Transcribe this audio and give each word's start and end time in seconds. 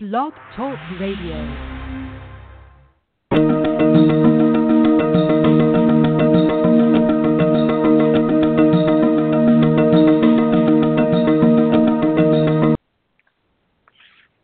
Blog 0.00 0.32
Talk 0.54 0.78
Radio. 1.00 1.34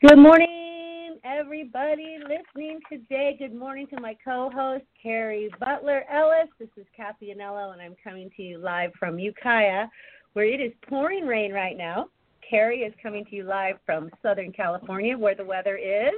Good 0.00 0.18
morning, 0.18 1.18
everybody 1.22 2.18
listening 2.18 2.80
today. 2.90 3.36
Good 3.38 3.54
morning 3.54 3.86
to 3.94 4.00
my 4.00 4.16
co 4.24 4.50
host, 4.52 4.82
Cari 5.00 5.50
Butler 5.60 6.02
Ellis. 6.10 6.48
This 6.58 6.68
is 6.76 6.84
Cathy 6.96 7.32
Anello, 7.32 7.72
and 7.72 7.80
I'm 7.80 7.94
coming 8.02 8.28
to 8.36 8.42
you 8.42 8.58
live 8.58 8.90
from 8.98 9.20
Ukiah, 9.20 9.86
where 10.32 10.46
it 10.46 10.60
is 10.60 10.72
pouring 10.88 11.28
rain 11.28 11.52
right 11.52 11.76
now. 11.76 12.08
Cari 12.48 12.80
is 12.80 12.92
coming 13.02 13.24
to 13.26 13.36
you 13.36 13.44
live 13.44 13.76
from 13.86 14.10
Southern 14.22 14.52
California, 14.52 15.16
where 15.16 15.34
the 15.34 15.44
weather 15.44 15.76
is. 15.76 16.12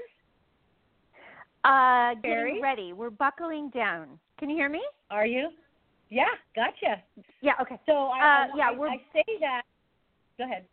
Uh, 1.64 2.14
Cari? 2.22 2.50
getting 2.50 2.62
ready. 2.62 2.92
We're 2.92 3.10
buckling 3.10 3.70
down. 3.70 4.18
Can 4.38 4.50
you 4.50 4.56
hear 4.56 4.68
me? 4.68 4.82
Are 5.10 5.26
you? 5.26 5.50
Yeah, 6.10 6.24
gotcha. 6.54 7.02
Yeah. 7.40 7.52
Okay. 7.60 7.78
So 7.86 7.92
I, 7.92 8.44
Uh, 8.52 8.56
yeah, 8.56 8.68
I, 8.68 8.72
we're- 8.72 8.90
I 8.92 9.12
say 9.12 9.24
that. 9.40 9.62
Go 10.38 10.44
ahead. 10.44 10.64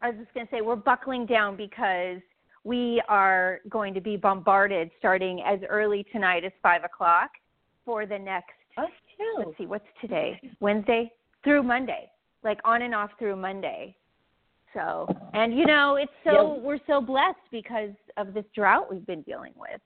I 0.00 0.10
was 0.10 0.18
just 0.18 0.34
going 0.34 0.46
to 0.46 0.50
say 0.50 0.60
we're 0.62 0.74
buckling 0.74 1.26
down 1.26 1.56
because 1.56 2.20
we 2.64 3.00
are 3.08 3.60
going 3.68 3.94
to 3.94 4.00
be 4.00 4.16
bombarded 4.16 4.90
starting 4.98 5.40
as 5.46 5.60
early 5.68 6.04
tonight 6.10 6.44
as 6.44 6.50
five 6.62 6.82
o'clock 6.82 7.30
for 7.84 8.04
the 8.06 8.18
next. 8.18 8.50
Us 8.76 8.88
too. 9.16 9.34
Let's 9.38 9.58
see, 9.58 9.66
what's 9.66 9.84
today? 10.00 10.40
Wednesday 10.58 11.12
through 11.44 11.62
Monday, 11.62 12.10
like 12.42 12.58
on 12.64 12.82
and 12.82 12.94
off 12.94 13.10
through 13.18 13.36
Monday. 13.36 13.94
So, 14.74 15.06
and 15.34 15.56
you 15.56 15.66
know, 15.66 15.96
it's 15.96 16.12
so 16.24 16.54
we're 16.62 16.78
so 16.86 17.00
blessed 17.00 17.36
because 17.50 17.90
of 18.16 18.34
this 18.34 18.44
drought 18.54 18.90
we've 18.90 19.06
been 19.06 19.22
dealing 19.22 19.52
with. 19.56 19.80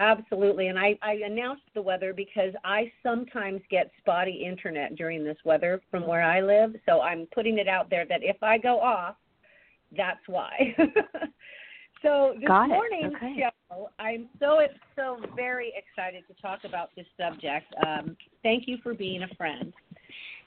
Absolutely. 0.00 0.68
And 0.68 0.78
I, 0.78 0.98
I 1.02 1.20
announced 1.24 1.62
the 1.74 1.82
weather 1.82 2.12
because 2.12 2.52
I 2.64 2.90
sometimes 3.02 3.60
get 3.70 3.92
spotty 3.98 4.44
internet 4.44 4.96
during 4.96 5.22
this 5.22 5.36
weather 5.44 5.80
from 5.90 6.06
where 6.06 6.22
I 6.22 6.40
live. 6.40 6.74
So 6.84 7.00
I'm 7.00 7.26
putting 7.32 7.58
it 7.58 7.68
out 7.68 7.90
there 7.90 8.04
that 8.06 8.20
if 8.22 8.42
I 8.42 8.58
go 8.58 8.80
off, 8.80 9.14
that's 9.96 10.26
why. 10.26 10.74
so 12.02 12.34
this 12.40 12.48
Got 12.48 12.68
morning's 12.70 13.14
Okay. 13.14 13.44
show, 13.70 13.88
I'm 14.00 14.28
so 14.40 14.60
so 14.96 15.18
very 15.36 15.72
excited 15.76 16.24
to 16.26 16.42
talk 16.42 16.64
about 16.64 16.90
this 16.96 17.06
subject. 17.16 17.72
Um, 17.86 18.16
thank 18.42 18.66
you 18.66 18.78
for 18.82 18.94
being 18.94 19.22
a 19.22 19.28
friend. 19.36 19.72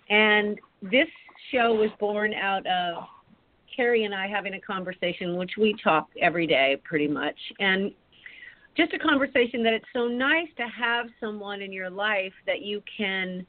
And 0.10 0.60
this 0.82 1.08
show 1.52 1.74
was 1.74 1.90
born 2.00 2.34
out 2.34 2.66
of 2.68 3.04
Cari 3.76 4.06
and 4.06 4.14
I 4.14 4.28
having 4.28 4.54
a 4.56 4.62
conversation, 4.62 5.38
which 5.38 5.52
we 5.58 5.76
talk 5.84 6.10
every 6.22 6.48
day 6.48 6.82
pretty 6.84 7.08
much. 7.08 7.38
And 7.60 7.92
just 8.76 8.94
a 8.94 9.00
conversation 9.00 9.64
that 9.64 9.74
it's 9.74 9.86
so 9.94 10.08
nice 10.08 10.48
to 10.58 10.64
have 10.68 11.08
someone 11.20 11.62
in 11.62 11.72
your 11.72 11.90
life 11.90 12.34
that 12.46 12.62
you 12.62 12.82
can 12.96 13.46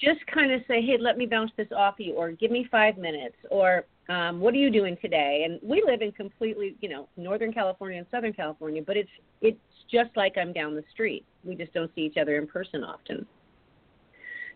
just 0.00 0.24
kind 0.26 0.52
of 0.52 0.62
say, 0.66 0.80
hey, 0.80 0.96
let 0.98 1.18
me 1.18 1.26
bounce 1.26 1.52
this 1.56 1.68
off 1.76 1.96
you, 1.98 2.14
or 2.14 2.32
give 2.32 2.50
me 2.50 2.66
five 2.70 2.96
minutes, 2.96 3.36
or 3.50 3.84
um, 4.08 4.40
what 4.40 4.54
are 4.54 4.58
you 4.58 4.70
doing 4.70 4.96
today? 5.00 5.46
And 5.46 5.60
we 5.62 5.82
live 5.86 6.02
in 6.02 6.10
completely, 6.12 6.74
you 6.80 6.88
know, 6.88 7.08
Northern 7.16 7.52
California 7.52 7.98
and 7.98 8.06
Southern 8.10 8.32
California, 8.32 8.82
but 8.84 8.96
it's 8.96 9.10
it's 9.40 9.58
just 9.90 10.10
like 10.16 10.36
I'm 10.38 10.52
down 10.52 10.74
the 10.74 10.84
street. 10.92 11.24
We 11.44 11.54
just 11.54 11.72
don't 11.72 11.90
see 11.94 12.02
each 12.02 12.16
other 12.16 12.38
in 12.38 12.46
person 12.46 12.82
often. 12.82 13.26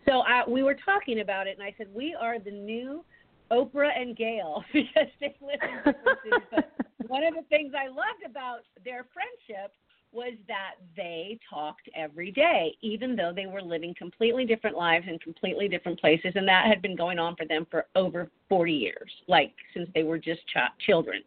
So 0.07 0.21
uh, 0.21 0.43
we 0.49 0.63
were 0.63 0.77
talking 0.85 1.21
about 1.21 1.47
it, 1.47 1.57
and 1.59 1.63
I 1.63 1.75
said 1.79 1.89
we 1.95 2.15
are 2.15 2.39
the 2.39 2.51
new 2.51 3.05
Oprah 3.51 3.91
and 3.97 4.17
Gayle 4.17 4.65
because 4.73 5.09
they 5.21 5.35
live 5.41 5.61
in 5.63 5.77
different 5.79 6.19
cities. 6.25 6.49
But 6.51 6.73
one 7.09 7.25
of 7.25 7.35
the 7.35 7.43
things 7.49 7.73
I 7.77 7.89
loved 7.89 8.25
about 8.29 8.61
their 8.85 9.07
friendship 9.13 9.73
was 10.15 10.35
that 10.47 10.75
they 10.97 11.39
talked 11.51 11.89
every 11.95 12.31
day, 12.31 12.77
even 12.81 13.17
though 13.17 13.33
they 13.35 13.47
were 13.47 13.61
living 13.61 13.95
completely 13.99 14.45
different 14.45 14.77
lives 14.77 15.07
in 15.09 15.19
completely 15.19 15.69
different 15.69 16.01
places, 16.01 16.33
and 16.37 16.47
that 16.47 16.67
had 16.67 16.81
been 16.81 16.97
going 16.97 17.19
on 17.19 17.35
for 17.37 17.45
them 17.45 17.67
for 17.71 17.87
over 17.97 18.31
40 18.49 18.73
years, 18.73 19.11
like 19.27 19.53
since 19.75 19.89
they 19.95 20.05
were 20.05 20.19
just 20.19 20.41
ch- 20.47 20.87
children. 20.87 21.23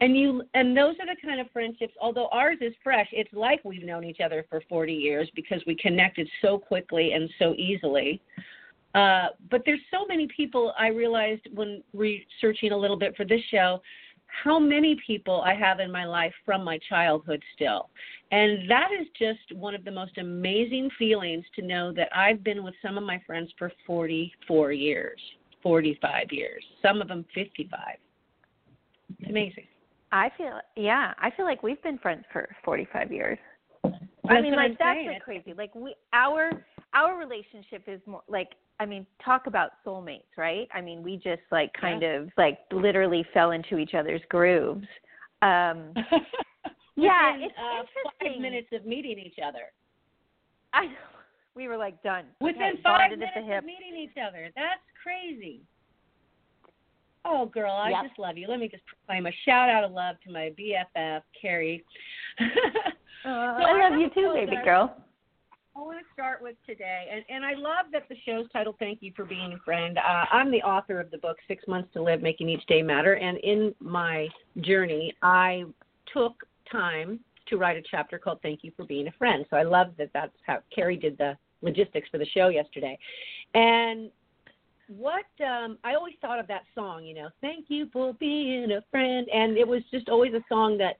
And 0.00 0.16
you, 0.16 0.42
and 0.54 0.76
those 0.76 0.94
are 1.00 1.06
the 1.06 1.20
kind 1.24 1.40
of 1.40 1.50
friendships. 1.52 1.94
Although 2.00 2.28
ours 2.28 2.58
is 2.60 2.72
fresh, 2.82 3.08
it's 3.12 3.32
like 3.32 3.60
we've 3.64 3.84
known 3.84 4.04
each 4.04 4.20
other 4.20 4.46
for 4.48 4.62
40 4.68 4.92
years 4.92 5.30
because 5.36 5.60
we 5.66 5.74
connected 5.76 6.28
so 6.40 6.58
quickly 6.58 7.12
and 7.12 7.28
so 7.38 7.54
easily. 7.54 8.20
Uh, 8.94 9.28
but 9.50 9.62
there's 9.64 9.80
so 9.90 10.06
many 10.06 10.28
people 10.34 10.74
I 10.78 10.88
realized 10.88 11.48
when 11.54 11.82
researching 11.94 12.72
a 12.72 12.76
little 12.76 12.98
bit 12.98 13.16
for 13.16 13.24
this 13.24 13.40
show 13.50 13.80
how 14.42 14.58
many 14.58 14.96
people 15.06 15.42
I 15.42 15.54
have 15.54 15.80
in 15.80 15.90
my 15.90 16.04
life 16.04 16.32
from 16.44 16.64
my 16.64 16.78
childhood 16.88 17.42
still. 17.54 17.90
And 18.30 18.68
that 18.70 18.88
is 18.98 19.06
just 19.18 19.56
one 19.58 19.74
of 19.74 19.84
the 19.84 19.90
most 19.90 20.16
amazing 20.18 20.90
feelings 20.98 21.44
to 21.56 21.62
know 21.62 21.92
that 21.92 22.08
I've 22.16 22.42
been 22.42 22.64
with 22.64 22.74
some 22.82 22.96
of 22.96 23.04
my 23.04 23.20
friends 23.26 23.52
for 23.58 23.70
44 23.86 24.72
years, 24.72 25.20
45 25.62 26.26
years, 26.30 26.64
some 26.80 27.02
of 27.02 27.08
them 27.08 27.24
55. 27.34 27.78
It's 29.18 29.30
amazing. 29.30 29.66
I 30.12 30.30
feel 30.36 30.60
yeah, 30.76 31.14
I 31.18 31.30
feel 31.30 31.46
like 31.46 31.62
we've 31.62 31.82
been 31.82 31.98
friends 31.98 32.24
for 32.32 32.54
45 32.64 33.12
years. 33.12 33.38
I 33.84 34.40
mean, 34.40 34.54
like 34.54 34.72
I'm 34.72 34.76
that's 34.78 35.06
like 35.06 35.22
crazy. 35.22 35.54
Like 35.56 35.74
we 35.74 35.94
our 36.12 36.50
our 36.94 37.18
relationship 37.18 37.84
is 37.86 38.00
more 38.06 38.22
like 38.28 38.50
I 38.82 38.86
mean, 38.86 39.06
talk 39.24 39.46
about 39.46 39.70
soulmates, 39.86 40.36
right? 40.36 40.66
I 40.74 40.80
mean, 40.80 41.04
we 41.04 41.14
just 41.16 41.42
like 41.52 41.72
kind 41.80 42.02
of 42.02 42.30
like 42.36 42.58
literally 42.72 43.24
fell 43.32 43.52
into 43.52 43.78
each 43.78 43.94
other's 43.94 44.22
grooves. 44.28 44.86
Um 45.40 45.94
Yeah, 46.96 47.32
Within, 47.32 47.48
it's 47.48 47.54
uh, 47.56 48.10
five 48.20 48.40
minutes 48.40 48.68
of 48.72 48.84
meeting 48.84 49.18
each 49.18 49.38
other. 49.42 49.72
I 50.74 50.88
we 51.54 51.68
were 51.68 51.76
like 51.76 52.02
done. 52.02 52.24
Within 52.40 52.72
Okay, 52.72 52.80
five 52.82 53.10
minutes 53.10 53.32
at 53.36 53.40
the 53.40 53.46
hip. 53.46 53.58
of 53.60 53.64
meeting 53.64 53.96
each 53.96 54.16
other. 54.20 54.50
That's 54.56 54.82
crazy. 55.02 55.60
Oh, 57.24 57.46
girl, 57.46 57.72
I 57.72 57.90
Yep. 57.90 58.02
just 58.08 58.18
love 58.18 58.36
you. 58.36 58.48
Let 58.48 58.58
me 58.58 58.68
just 58.68 58.82
proclaim 58.86 59.26
a 59.26 59.32
shout 59.44 59.68
out 59.68 59.84
of 59.84 59.92
love 59.92 60.16
to 60.24 60.32
my 60.32 60.52
BFF, 60.58 61.22
Cari. 61.40 61.84
Uh, 63.24 63.56
So 63.56 63.62
I 63.64 63.88
love 63.88 64.00
you 64.00 64.10
too, 64.10 64.32
baby 64.34 64.56
girl. 64.64 64.96
I 65.74 65.80
want 65.80 65.98
to 65.98 66.04
start 66.12 66.42
with 66.42 66.56
today, 66.66 67.06
and, 67.10 67.24
and 67.30 67.46
I 67.46 67.54
love 67.54 67.86
that 67.92 68.06
the 68.10 68.16
show's 68.26 68.46
title, 68.52 68.76
Thank 68.78 68.98
You 69.00 69.10
for 69.16 69.24
Being 69.24 69.54
a 69.54 69.58
Friend. 69.64 69.96
Uh, 69.96 70.24
I'm 70.30 70.50
the 70.50 70.60
author 70.60 71.00
of 71.00 71.10
the 71.10 71.16
book, 71.16 71.38
Six 71.48 71.66
Months 71.66 71.88
to 71.94 72.02
Live, 72.02 72.20
Making 72.20 72.50
Each 72.50 72.64
Day 72.66 72.82
Matter, 72.82 73.14
and 73.14 73.38
in 73.38 73.74
my 73.80 74.28
journey, 74.60 75.14
I 75.22 75.64
took 76.12 76.34
time 76.70 77.20
to 77.48 77.56
write 77.56 77.78
a 77.78 77.82
chapter 77.90 78.18
called 78.18 78.40
Thank 78.42 78.62
You 78.62 78.72
for 78.76 78.84
Being 78.84 79.08
a 79.08 79.12
Friend. 79.12 79.46
So 79.48 79.56
I 79.56 79.62
love 79.62 79.88
that 79.96 80.10
that's 80.12 80.34
how 80.46 80.58
Cari 80.74 80.96
did 80.96 81.16
the 81.16 81.38
logistics 81.62 82.08
for 82.10 82.18
the 82.18 82.26
show 82.26 82.48
yesterday. 82.48 82.98
And 83.54 84.10
what 84.88 85.24
um 85.42 85.78
I 85.84 85.94
always 85.94 86.14
thought 86.20 86.38
of 86.38 86.46
that 86.48 86.62
song, 86.74 87.04
you 87.04 87.14
know, 87.14 87.28
thank 87.40 87.66
you 87.68 87.88
for 87.92 88.12
being 88.14 88.72
a 88.72 88.82
friend 88.90 89.26
and 89.32 89.56
it 89.56 89.66
was 89.66 89.80
just 89.90 90.10
always 90.10 90.34
a 90.34 90.42
song 90.50 90.76
that 90.78 90.96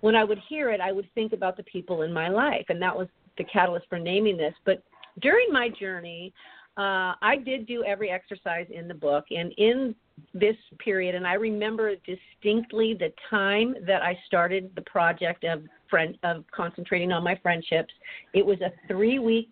when 0.00 0.16
I 0.16 0.24
would 0.24 0.38
hear 0.48 0.70
it 0.70 0.80
I 0.80 0.92
would 0.92 1.08
think 1.14 1.34
about 1.34 1.56
the 1.58 1.64
people 1.64 2.02
in 2.02 2.12
my 2.12 2.28
life 2.28 2.64
and 2.70 2.80
that 2.80 2.96
was 2.96 3.08
the 3.38 3.44
catalyst 3.44 3.86
for 3.88 3.98
naming 3.98 4.36
this. 4.36 4.54
But 4.64 4.82
during 5.20 5.48
my 5.52 5.68
journey, 5.68 6.32
uh 6.76 7.14
I 7.22 7.36
did 7.44 7.66
do 7.66 7.84
every 7.84 8.10
exercise 8.10 8.66
in 8.70 8.88
the 8.88 8.94
book 8.94 9.26
and 9.30 9.52
in 9.58 9.94
this 10.32 10.56
period 10.78 11.14
and 11.14 11.26
I 11.26 11.34
remember 11.34 11.94
distinctly 11.96 12.94
the 12.94 13.12
time 13.30 13.74
that 13.86 14.02
I 14.02 14.18
started 14.26 14.70
the 14.74 14.82
project 14.82 15.44
of 15.44 15.62
friend 15.88 16.16
of 16.22 16.44
concentrating 16.54 17.12
on 17.12 17.22
my 17.22 17.38
friendships. 17.42 17.92
It 18.32 18.44
was 18.44 18.60
a 18.60 18.72
3 18.88 19.18
week 19.20 19.50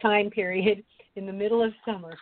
time 0.00 0.30
period 0.30 0.82
in 1.16 1.26
the 1.26 1.32
middle 1.32 1.62
of 1.62 1.72
summer 1.84 2.16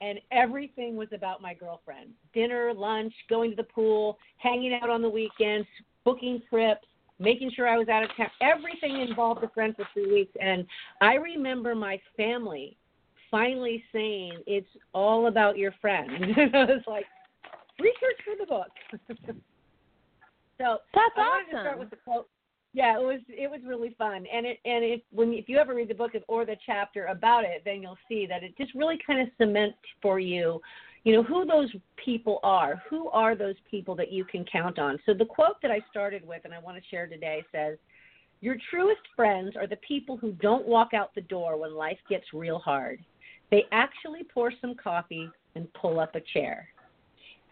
and 0.00 0.18
everything 0.30 0.96
was 0.96 1.08
about 1.12 1.42
my 1.42 1.54
girlfriend 1.54 2.10
dinner 2.32 2.72
lunch 2.74 3.12
going 3.28 3.50
to 3.50 3.56
the 3.56 3.62
pool 3.62 4.18
hanging 4.38 4.78
out 4.80 4.90
on 4.90 5.02
the 5.02 5.08
weekends 5.08 5.66
booking 6.04 6.40
trips 6.48 6.86
making 7.18 7.50
sure 7.54 7.68
i 7.68 7.76
was 7.76 7.88
out 7.88 8.02
of 8.02 8.10
town 8.16 8.28
everything 8.40 9.00
involved 9.00 9.42
a 9.42 9.48
friend 9.48 9.74
for 9.76 9.86
three 9.92 10.12
weeks 10.12 10.32
and 10.40 10.66
i 11.00 11.14
remember 11.14 11.74
my 11.74 12.00
family 12.16 12.76
finally 13.30 13.82
saying 13.92 14.32
it's 14.46 14.68
all 14.92 15.26
about 15.26 15.56
your 15.56 15.72
friend 15.80 16.10
i 16.54 16.64
was 16.64 16.82
like 16.86 17.06
research 17.78 18.18
for 18.24 18.34
the 18.38 18.46
book 18.46 18.68
so 20.58 20.78
That's 20.94 21.12
I 21.16 21.20
wanted 21.20 21.44
to 21.44 21.50
start 21.50 21.66
awesome. 21.66 21.78
with 21.80 21.90
the 21.90 21.96
quote. 21.96 22.28
Yeah, 22.72 22.98
it 22.98 23.02
was 23.02 23.20
it 23.28 23.50
was 23.50 23.60
really 23.66 23.94
fun, 23.96 24.26
and 24.30 24.44
it 24.44 24.58
and 24.66 24.84
if 24.84 25.00
when 25.10 25.32
if 25.32 25.48
you 25.48 25.56
ever 25.56 25.74
read 25.74 25.88
the 25.88 25.94
book 25.94 26.12
or 26.28 26.44
the 26.44 26.56
chapter 26.66 27.06
about 27.06 27.44
it, 27.44 27.62
then 27.64 27.80
you'll 27.80 27.96
see 28.06 28.26
that 28.26 28.42
it 28.42 28.56
just 28.58 28.74
really 28.74 28.98
kind 29.06 29.20
of 29.20 29.28
cements 29.38 29.78
for 30.02 30.20
you, 30.20 30.60
you 31.06 31.12
know, 31.12 31.22
who 31.22 31.46
those 31.46 31.70
people 32.04 32.40
are. 32.42 32.82
Who 32.90 33.08
are 33.10 33.36
those 33.36 33.54
people 33.70 33.94
that 33.94 34.10
you 34.10 34.24
can 34.24 34.44
count 34.44 34.80
on? 34.80 34.98
So 35.06 35.14
the 35.14 35.24
quote 35.24 35.62
that 35.62 35.70
I 35.70 35.80
started 35.88 36.26
with, 36.26 36.44
and 36.44 36.52
I 36.52 36.58
want 36.58 36.76
to 36.76 36.88
share 36.90 37.06
today, 37.06 37.44
says, 37.52 37.78
"Your 38.40 38.56
truest 38.70 39.02
friends 39.14 39.54
are 39.54 39.68
the 39.68 39.76
people 39.76 40.16
who 40.16 40.32
don't 40.32 40.66
walk 40.66 40.94
out 40.94 41.14
the 41.14 41.20
door 41.20 41.56
when 41.56 41.76
life 41.76 42.00
gets 42.08 42.34
real 42.34 42.58
hard. 42.58 42.98
They 43.50 43.66
actually 43.70 44.24
pour 44.24 44.50
some 44.60 44.74
coffee 44.74 45.30
and 45.54 45.72
pull 45.74 46.00
up 46.00 46.16
a 46.16 46.20
chair." 46.20 46.68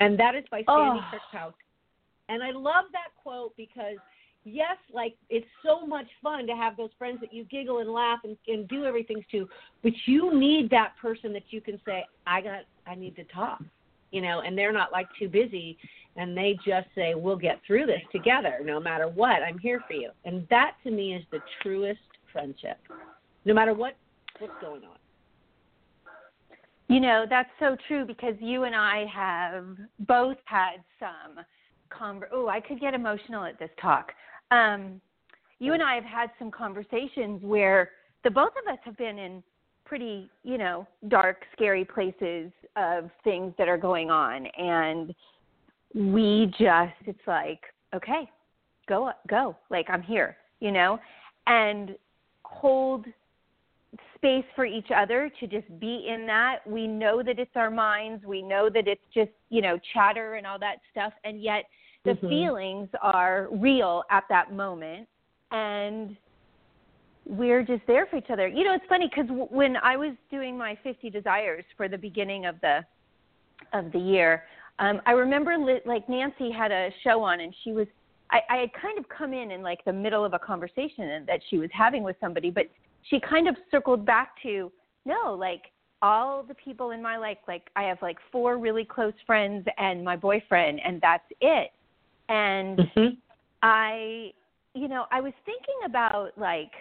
And 0.01 0.19
that 0.19 0.35
is 0.35 0.45
by 0.51 0.65
Sandy 0.65 1.01
Oh. 1.01 1.09
Kirkpatrick. 1.13 1.55
And 2.29 2.43
I 2.43 2.51
love 2.51 2.87
that 2.91 3.15
quote 3.23 3.57
because 3.57 3.99
yes, 4.45 4.77
like 4.93 5.15
it's 5.31 5.47
so 5.65 5.87
much 5.87 6.07
fun 6.23 6.47
to 6.47 6.55
have 6.55 6.77
those 6.77 6.91
friends 6.99 7.21
that 7.21 7.33
you 7.33 7.45
giggle 7.45 7.79
and 7.79 7.91
laugh 7.91 8.21
and, 8.25 8.37
and 8.47 8.69
do 8.69 8.85
everything 8.85 9.25
to, 9.33 9.49
but 9.83 9.93
you 10.07 10.39
need 10.39 10.71
that 10.71 10.93
person 11.01 11.33
that 11.33 11.45
you 11.51 11.61
can 11.61 11.81
say, 11.87 12.05
I 12.27 12.41
got, 12.41 12.61
I 12.87 12.95
need 12.95 13.17
to 13.17 13.25
talk, 13.25 13.63
you 14.11 14.21
know, 14.21 14.41
and 14.41 14.57
they're 14.57 14.73
not 14.73 14.93
like 14.93 15.09
too 15.19 15.29
busy 15.29 15.79
and 16.17 16.37
they 16.37 16.57
just 16.65 16.87
say, 16.95 17.15
we'll 17.15 17.37
get 17.37 17.61
through 17.67 17.87
this 17.87 18.03
together 18.13 18.61
no 18.65 18.79
matter 18.79 19.09
what. 19.09 19.43
I'm 19.43 19.59
here 19.59 19.83
for 19.87 19.95
you. 19.95 20.11
And 20.25 20.47
that 20.51 20.77
to 20.85 20.91
me 20.91 21.15
is 21.15 21.25
the 21.33 21.41
truest 21.63 22.01
friendship, 22.33 22.79
no 23.45 23.55
matter 23.55 23.75
what 23.75 23.97
what's 24.39 24.53
going 24.61 24.83
on. 24.85 24.97
You 26.89 27.01
know, 27.01 27.25
that's 27.29 27.49
so 27.59 27.77
true 27.89 28.05
because 28.05 28.35
you 28.41 28.65
and 28.65 28.75
I 28.75 29.07
have 29.13 29.77
both 30.01 30.37
had 30.45 30.77
some 31.01 31.45
conver- 31.91 32.29
oh, 32.33 32.49
I 32.49 32.61
could 32.61 32.81
get 32.81 32.95
emotional 32.95 33.45
at 33.45 33.59
this 33.59 33.71
talk. 33.81 34.13
Um, 34.55 35.01
you 35.59 35.73
and 35.73 35.83
I 35.83 35.95
have 35.95 36.05
had 36.05 36.31
some 36.39 36.51
conversations 36.51 37.43
where 37.43 37.91
the 38.23 38.31
both 38.31 38.53
of 38.63 38.73
us 38.73 38.79
have 38.85 38.97
been 38.97 39.19
in 39.19 39.43
pretty, 39.85 40.31
you 40.43 40.59
know, 40.59 40.87
dark, 41.09 41.43
scary 41.53 41.85
places 41.85 42.51
of 42.77 43.11
things 43.23 43.53
that 43.59 43.69
are 43.69 43.79
going 43.79 44.11
on 44.11 44.47
and 44.59 45.15
we 45.95 46.47
just 46.59 46.95
it's 47.07 47.27
like, 47.27 47.61
okay, 47.95 48.29
go 48.89 49.13
go. 49.29 49.57
Like 49.71 49.87
I'm 49.89 50.03
here, 50.03 50.37
you 50.61 50.73
know? 50.73 50.99
And 51.47 51.97
hold 52.45 53.07
space 54.17 54.45
for 54.57 54.65
each 54.65 54.89
other 54.95 55.31
to 55.39 55.47
just 55.47 55.69
be 55.79 56.07
in 56.09 56.27
that. 56.27 56.59
We 56.67 56.87
know 56.87 57.23
that 57.23 57.39
it's 57.39 57.55
our 57.55 57.71
minds. 57.71 58.25
We 58.25 58.43
know 58.43 58.69
that 58.73 58.89
it's 58.89 59.05
just, 59.13 59.31
you 59.51 59.63
know, 59.63 59.79
chatter 59.93 60.35
and 60.35 60.47
all 60.47 60.59
that 60.59 60.77
stuff. 60.91 61.13
And 61.25 61.43
yet 61.43 61.65
the 62.05 62.13
mm-hmm. 62.13 62.29
feelings 62.29 62.89
are 63.01 63.49
real 63.51 64.03
at 64.11 64.25
that 64.29 64.53
moment. 64.53 65.09
And 65.51 66.17
we're 67.27 67.63
just 67.63 67.83
there 67.87 68.07
for 68.07 68.17
each 68.17 68.31
other. 68.31 68.49
You 68.49 68.65
know, 68.65 68.75
it's 68.75 68.85
funny 68.89 69.09
because 69.09 69.29
w- 69.29 69.49
when 69.51 69.77
I 69.79 69.97
was 69.97 70.13
doing 70.31 70.59
my 70.59 70.77
50 70.83 71.09
desires 71.11 71.65
for 71.77 71.89
the 71.89 71.99
beginning 71.99 72.47
of 72.47 72.61
the 72.61 72.81
of 73.73 73.93
the 73.93 73.99
year, 73.99 74.45
um, 74.79 75.01
I 75.07 75.13
remember 75.13 75.57
li- 75.57 75.81
like 75.87 76.09
Nancy 76.09 76.51
had 76.51 76.71
a 76.71 76.91
show 77.03 77.23
on, 77.23 77.41
and 77.41 77.55
she 77.65 77.73
was 77.73 77.87
I, 78.31 78.41
I 78.51 78.57
had 78.57 78.71
kind 78.75 78.99
of 78.99 79.09
come 79.09 79.33
in 79.33 79.51
in 79.51 79.63
like 79.63 79.85
the 79.85 79.93
middle 79.93 80.25
of 80.25 80.35
a 80.35 80.39
conversation 80.39 81.25
that 81.27 81.41
she 81.49 81.59
was 81.59 81.71
having 81.73 82.03
with 82.03 82.17
somebody, 82.21 82.51
but 82.51 82.67
she 83.09 83.21
kind 83.21 83.49
of 83.49 83.57
circled 83.71 84.05
back 84.05 84.33
to 84.43 84.71
no, 85.07 85.35
like 85.35 85.71
all 86.03 86.43
the 86.43 86.55
people 86.55 86.91
in 86.91 87.03
my 87.03 87.17
life, 87.17 87.39
like 87.47 87.71
I 87.77 87.85
have 87.85 87.99
like 88.03 88.19
four 88.33 88.59
really 88.59 88.85
close 88.85 89.15
friends 89.27 89.67
and 89.79 90.05
my 90.05 90.17
boyfriend, 90.17 90.81
and 90.85 91.01
that's 91.01 91.25
it. 91.41 91.71
And 92.29 92.79
mm-hmm. 92.79 93.15
I, 93.63 94.33
you 94.75 94.89
know, 94.89 95.07
I 95.11 95.21
was 95.21 95.33
thinking 95.45 95.75
about 95.87 96.31
like 96.37 96.73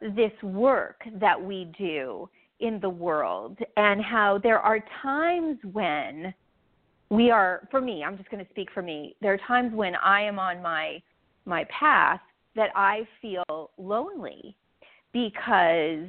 this 0.00 0.32
work 0.42 1.02
that 1.20 1.40
we 1.40 1.72
do 1.78 2.28
in 2.60 2.80
the 2.80 2.88
world 2.88 3.58
and 3.76 4.02
how 4.02 4.38
there 4.42 4.58
are 4.58 4.82
times 5.02 5.58
when 5.72 6.32
we 7.10 7.30
are 7.30 7.68
for 7.70 7.80
me 7.80 8.02
i'm 8.02 8.16
just 8.16 8.30
going 8.30 8.42
to 8.42 8.50
speak 8.50 8.68
for 8.72 8.82
me 8.82 9.14
there 9.20 9.32
are 9.32 9.40
times 9.46 9.72
when 9.74 9.94
i 9.96 10.22
am 10.22 10.38
on 10.38 10.62
my 10.62 11.00
my 11.44 11.64
path 11.64 12.20
that 12.54 12.70
i 12.74 13.06
feel 13.20 13.70
lonely 13.78 14.56
because 15.12 16.08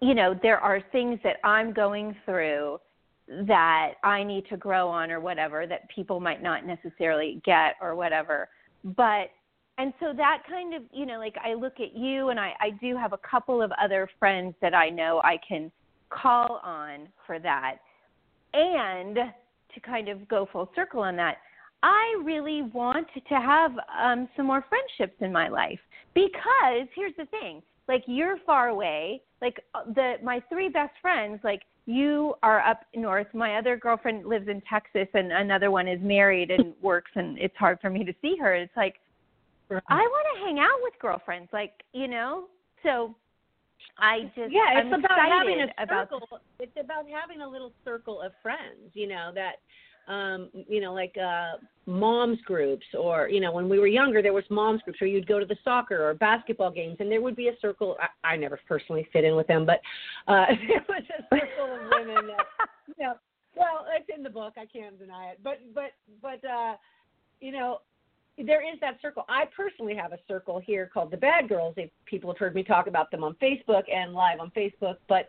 you 0.00 0.14
know 0.14 0.34
there 0.42 0.58
are 0.58 0.80
things 0.92 1.18
that 1.24 1.36
i'm 1.44 1.72
going 1.72 2.14
through 2.24 2.78
that 3.46 3.94
i 4.04 4.22
need 4.22 4.44
to 4.48 4.56
grow 4.56 4.88
on 4.88 5.10
or 5.10 5.20
whatever 5.20 5.66
that 5.66 5.88
people 5.90 6.18
might 6.20 6.42
not 6.42 6.66
necessarily 6.66 7.42
get 7.44 7.74
or 7.80 7.94
whatever. 7.94 8.48
But 8.84 9.30
and 9.76 9.92
so 10.00 10.12
that 10.16 10.42
kind 10.48 10.74
of 10.74 10.82
you 10.92 11.06
know 11.06 11.18
like 11.18 11.36
i 11.44 11.54
look 11.54 11.74
at 11.80 11.96
you 11.96 12.30
and 12.30 12.40
i 12.40 12.52
i 12.60 12.70
do 12.70 12.96
have 12.96 13.12
a 13.12 13.18
couple 13.18 13.60
of 13.62 13.70
other 13.82 14.08
friends 14.18 14.54
that 14.62 14.74
i 14.74 14.88
know 14.88 15.20
i 15.24 15.38
can 15.46 15.70
call 16.10 16.60
on 16.64 17.08
for 17.26 17.38
that. 17.38 17.76
And 18.54 19.16
to 19.74 19.80
kind 19.80 20.08
of 20.08 20.26
go 20.28 20.48
full 20.50 20.70
circle 20.74 21.00
on 21.00 21.16
that 21.16 21.36
I 21.82 22.20
really 22.24 22.62
want 22.62 23.06
to 23.14 23.34
have 23.34 23.72
um, 24.02 24.28
some 24.36 24.46
more 24.46 24.64
friendships 24.68 25.16
in 25.20 25.30
my 25.32 25.48
life. 25.48 25.78
Because 26.14 26.88
here's 26.94 27.14
the 27.16 27.26
thing: 27.26 27.62
like 27.88 28.04
you're 28.06 28.36
far 28.46 28.68
away. 28.68 29.22
Like 29.40 29.60
uh, 29.74 29.84
the 29.94 30.14
my 30.22 30.42
three 30.48 30.68
best 30.68 30.92
friends 31.00 31.40
like 31.42 31.62
you 31.86 32.34
are 32.42 32.60
up 32.60 32.82
north. 32.94 33.28
My 33.32 33.56
other 33.56 33.76
girlfriend 33.76 34.26
lives 34.26 34.48
in 34.48 34.60
texas 34.62 35.08
and 35.14 35.32
another 35.32 35.70
one 35.70 35.88
is 35.88 35.98
married 36.02 36.50
and 36.50 36.74
works 36.82 37.10
and 37.14 37.38
it's 37.38 37.56
hard 37.56 37.78
for 37.80 37.90
me 37.90 38.04
to 38.04 38.12
see 38.20 38.36
her. 38.40 38.54
It's 38.54 38.76
like 38.76 38.96
right. 39.68 39.82
i 39.88 40.00
want 40.00 40.26
to 40.34 40.44
hang 40.44 40.58
out 40.58 40.78
with 40.82 40.94
girlfriends 41.00 41.48
like 41.52 41.72
you 41.92 42.08
know? 42.08 42.44
So 42.82 43.14
i 43.98 44.22
just 44.36 44.52
yeah 44.52 44.78
it's 44.78 44.92
I'm 44.92 44.92
about 44.92 45.18
having 45.28 45.60
a 45.60 45.68
circle. 45.86 46.20
About, 46.28 46.42
it's 46.60 46.76
about 46.78 47.04
having 47.08 47.40
a 47.40 47.48
little 47.48 47.72
circle 47.84 48.20
of 48.20 48.32
friends 48.42 48.90
you 48.94 49.08
know 49.08 49.30
that 49.34 49.56
um, 50.08 50.48
you 50.66 50.80
know, 50.80 50.94
like 50.94 51.14
uh, 51.18 51.58
moms 51.86 52.38
groups, 52.46 52.86
or 52.98 53.28
you 53.28 53.40
know, 53.40 53.52
when 53.52 53.68
we 53.68 53.78
were 53.78 53.86
younger, 53.86 54.22
there 54.22 54.32
was 54.32 54.44
moms 54.50 54.80
groups 54.82 55.00
where 55.00 55.08
you'd 55.08 55.26
go 55.26 55.38
to 55.38 55.44
the 55.44 55.56
soccer 55.62 56.08
or 56.08 56.14
basketball 56.14 56.70
games, 56.70 56.96
and 57.00 57.12
there 57.12 57.20
would 57.20 57.36
be 57.36 57.48
a 57.48 57.58
circle. 57.60 57.96
I, 58.00 58.32
I 58.32 58.36
never 58.36 58.58
personally 58.66 59.06
fit 59.12 59.24
in 59.24 59.36
with 59.36 59.46
them, 59.46 59.66
but 59.66 59.80
uh, 60.26 60.46
there 60.68 60.84
was 60.88 61.02
a 61.18 61.22
circle 61.34 61.74
of 61.74 61.80
women 61.92 62.28
that, 62.28 62.68
you 62.86 63.04
know, 63.04 63.14
well, 63.54 63.86
it's 63.94 64.08
in 64.14 64.22
the 64.22 64.30
book. 64.30 64.54
I 64.56 64.66
can't 64.66 64.98
deny 64.98 65.32
it, 65.32 65.40
but 65.44 65.60
but 65.74 65.92
but 66.22 66.42
uh, 66.48 66.76
you 67.40 67.52
know, 67.52 67.80
there 68.38 68.62
is 68.62 68.80
that 68.80 68.98
circle. 69.02 69.24
I 69.28 69.44
personally 69.54 69.94
have 69.94 70.12
a 70.12 70.18
circle 70.26 70.58
here 70.58 70.90
called 70.92 71.10
the 71.10 71.18
Bad 71.18 71.50
Girls. 71.50 71.74
If 71.76 71.90
people 72.06 72.30
have 72.30 72.38
heard 72.38 72.54
me 72.54 72.62
talk 72.62 72.86
about 72.86 73.10
them 73.10 73.24
on 73.24 73.34
Facebook 73.42 73.84
and 73.92 74.14
live 74.14 74.40
on 74.40 74.50
Facebook, 74.56 74.96
but 75.06 75.28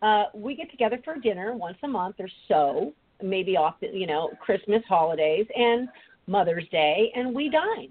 uh, 0.00 0.24
we 0.34 0.54
get 0.54 0.70
together 0.70 0.98
for 1.04 1.16
dinner 1.16 1.54
once 1.54 1.76
a 1.82 1.88
month 1.88 2.16
or 2.18 2.28
so 2.48 2.94
maybe 3.22 3.56
off, 3.56 3.74
the, 3.80 3.88
you 3.88 4.06
know, 4.06 4.30
Christmas 4.40 4.82
holidays 4.88 5.46
and 5.54 5.88
Mother's 6.26 6.68
Day, 6.70 7.12
and 7.14 7.34
we 7.34 7.48
dine. 7.48 7.90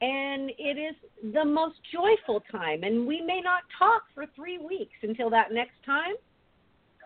And 0.00 0.50
it 0.58 0.78
is 0.78 0.94
the 1.32 1.44
most 1.44 1.76
joyful 1.90 2.42
time. 2.52 2.82
And 2.82 3.06
we 3.06 3.22
may 3.22 3.40
not 3.40 3.62
talk 3.78 4.02
for 4.14 4.26
three 4.34 4.58
weeks 4.58 4.92
until 5.02 5.30
that 5.30 5.52
next 5.52 5.76
time. 5.86 6.14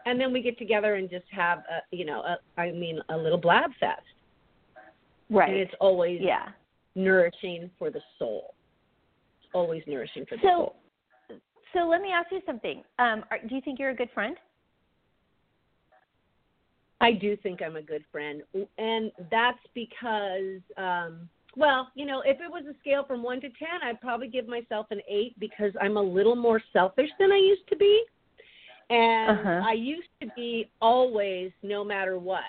And 0.06 0.20
then 0.20 0.32
we 0.32 0.43
get 0.43 0.58
together 0.58 0.94
and 0.94 1.08
just 1.08 1.26
have, 1.31 1.58
a, 1.58 1.96
you 1.96 2.05
know, 2.05 2.20
a, 2.22 2.38
I 2.61 2.72
mean, 2.72 3.00
a 3.11 3.17
little 3.17 3.38
blab 3.38 3.70
fest. 3.78 4.02
Right. 5.28 5.50
And 5.50 5.58
it's 5.58 5.75
always 5.78 6.20
yeah. 6.20 6.49
nourishing 6.96 7.70
for 7.78 7.90
the 7.90 8.00
soul. 8.19 8.54
It's 9.40 9.50
always 9.54 9.83
nourishing 9.87 10.26
for 10.26 10.37
the 10.37 10.42
so, 10.42 10.49
soul. 10.49 11.38
So 11.73 11.88
let 11.88 12.00
me 12.00 12.09
ask 12.12 12.33
you 12.33 12.40
something. 12.44 12.83
Um, 12.99 13.25
are, 13.30 13.38
do 13.47 13.54
you 13.54 13.61
think 13.61 13.78
you're 13.78 13.90
a 13.90 13.94
good 13.94 14.11
friend? 14.12 14.37
I 17.00 17.12
do 17.12 17.37
think 17.37 17.62
I'm 17.62 17.76
a 17.76 17.83
good 17.83 18.04
friend, 18.12 18.42
and 18.78 19.11
that's 19.30 19.59
because, 19.75 20.61
um, 20.76 21.28
well, 21.57 21.88
you 21.95 22.04
know, 22.04 22.23
if 22.26 22.40
it 22.40 22.50
was 22.50 22.64
a 22.69 22.78
scale 22.80 23.04
from 23.04 23.23
one 23.23 23.40
to 23.40 23.49
ten, 23.49 23.83
I'd 23.83 24.00
probably 24.00 24.28
give 24.28 24.47
myself 24.47 24.87
an 24.90 25.00
eight 25.09 25.38
because 25.40 25.73
I'm 25.80 25.97
a 25.97 26.02
little 26.02 26.37
more 26.37 26.61
selfish 26.73 27.09
than 27.19 27.33
I 27.33 27.38
used 27.38 27.66
to 27.71 27.76
be, 27.76 28.02
and 28.90 29.38
uh-huh. 29.38 29.61
I 29.66 29.73
used 29.73 30.09
to 30.23 30.28
be 30.37 30.71
always, 30.83 31.52
no 31.62 31.83
matter 31.83 32.19
what, 32.19 32.42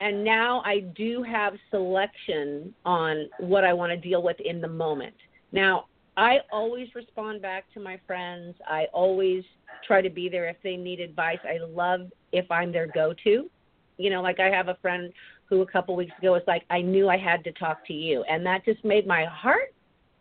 and 0.00 0.22
now 0.22 0.60
I 0.66 0.80
do 0.80 1.22
have 1.22 1.54
selection 1.70 2.74
on 2.84 3.30
what 3.38 3.64
I 3.64 3.72
want 3.72 3.90
to 3.90 3.96
deal 3.96 4.22
with 4.22 4.36
in 4.40 4.60
the 4.60 4.68
moment. 4.68 5.14
Now, 5.52 5.86
I 6.16 6.38
always 6.52 6.88
respond 6.94 7.42
back 7.42 7.64
to 7.74 7.80
my 7.80 7.98
friends. 8.06 8.54
I 8.68 8.86
always 8.92 9.42
try 9.86 10.00
to 10.00 10.10
be 10.10 10.28
there 10.28 10.48
if 10.48 10.56
they 10.62 10.76
need 10.76 11.00
advice. 11.00 11.38
I 11.44 11.58
love 11.64 12.12
if 12.32 12.50
I'm 12.50 12.72
their 12.72 12.86
go 12.86 13.14
to. 13.24 13.50
You 13.96 14.10
know, 14.10 14.22
like 14.22 14.40
I 14.40 14.50
have 14.50 14.68
a 14.68 14.76
friend 14.80 15.12
who 15.46 15.62
a 15.62 15.66
couple 15.66 15.94
weeks 15.96 16.12
ago 16.18 16.32
was 16.32 16.42
like, 16.46 16.64
I 16.70 16.80
knew 16.80 17.08
I 17.08 17.16
had 17.16 17.44
to 17.44 17.52
talk 17.52 17.86
to 17.86 17.92
you. 17.92 18.24
And 18.28 18.44
that 18.46 18.64
just 18.64 18.84
made 18.84 19.06
my 19.06 19.24
heart, 19.24 19.74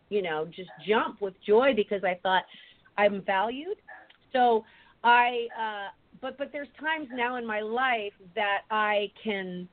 you 0.10 0.22
know, 0.22 0.46
just 0.46 0.70
jump 0.88 1.22
with 1.22 1.34
joy 1.46 1.74
because 1.76 2.04
I 2.04 2.20
thought 2.22 2.44
I'm 2.98 3.22
valued. 3.22 3.78
So 4.32 4.64
I, 5.04 5.48
uh, 5.60 5.90
but, 6.22 6.38
but 6.38 6.52
there's 6.52 6.68
times 6.80 7.08
now 7.12 7.38
in 7.38 7.46
my 7.46 7.62
life 7.62 8.14
that 8.36 8.62
I 8.70 9.12
can, 9.24 9.68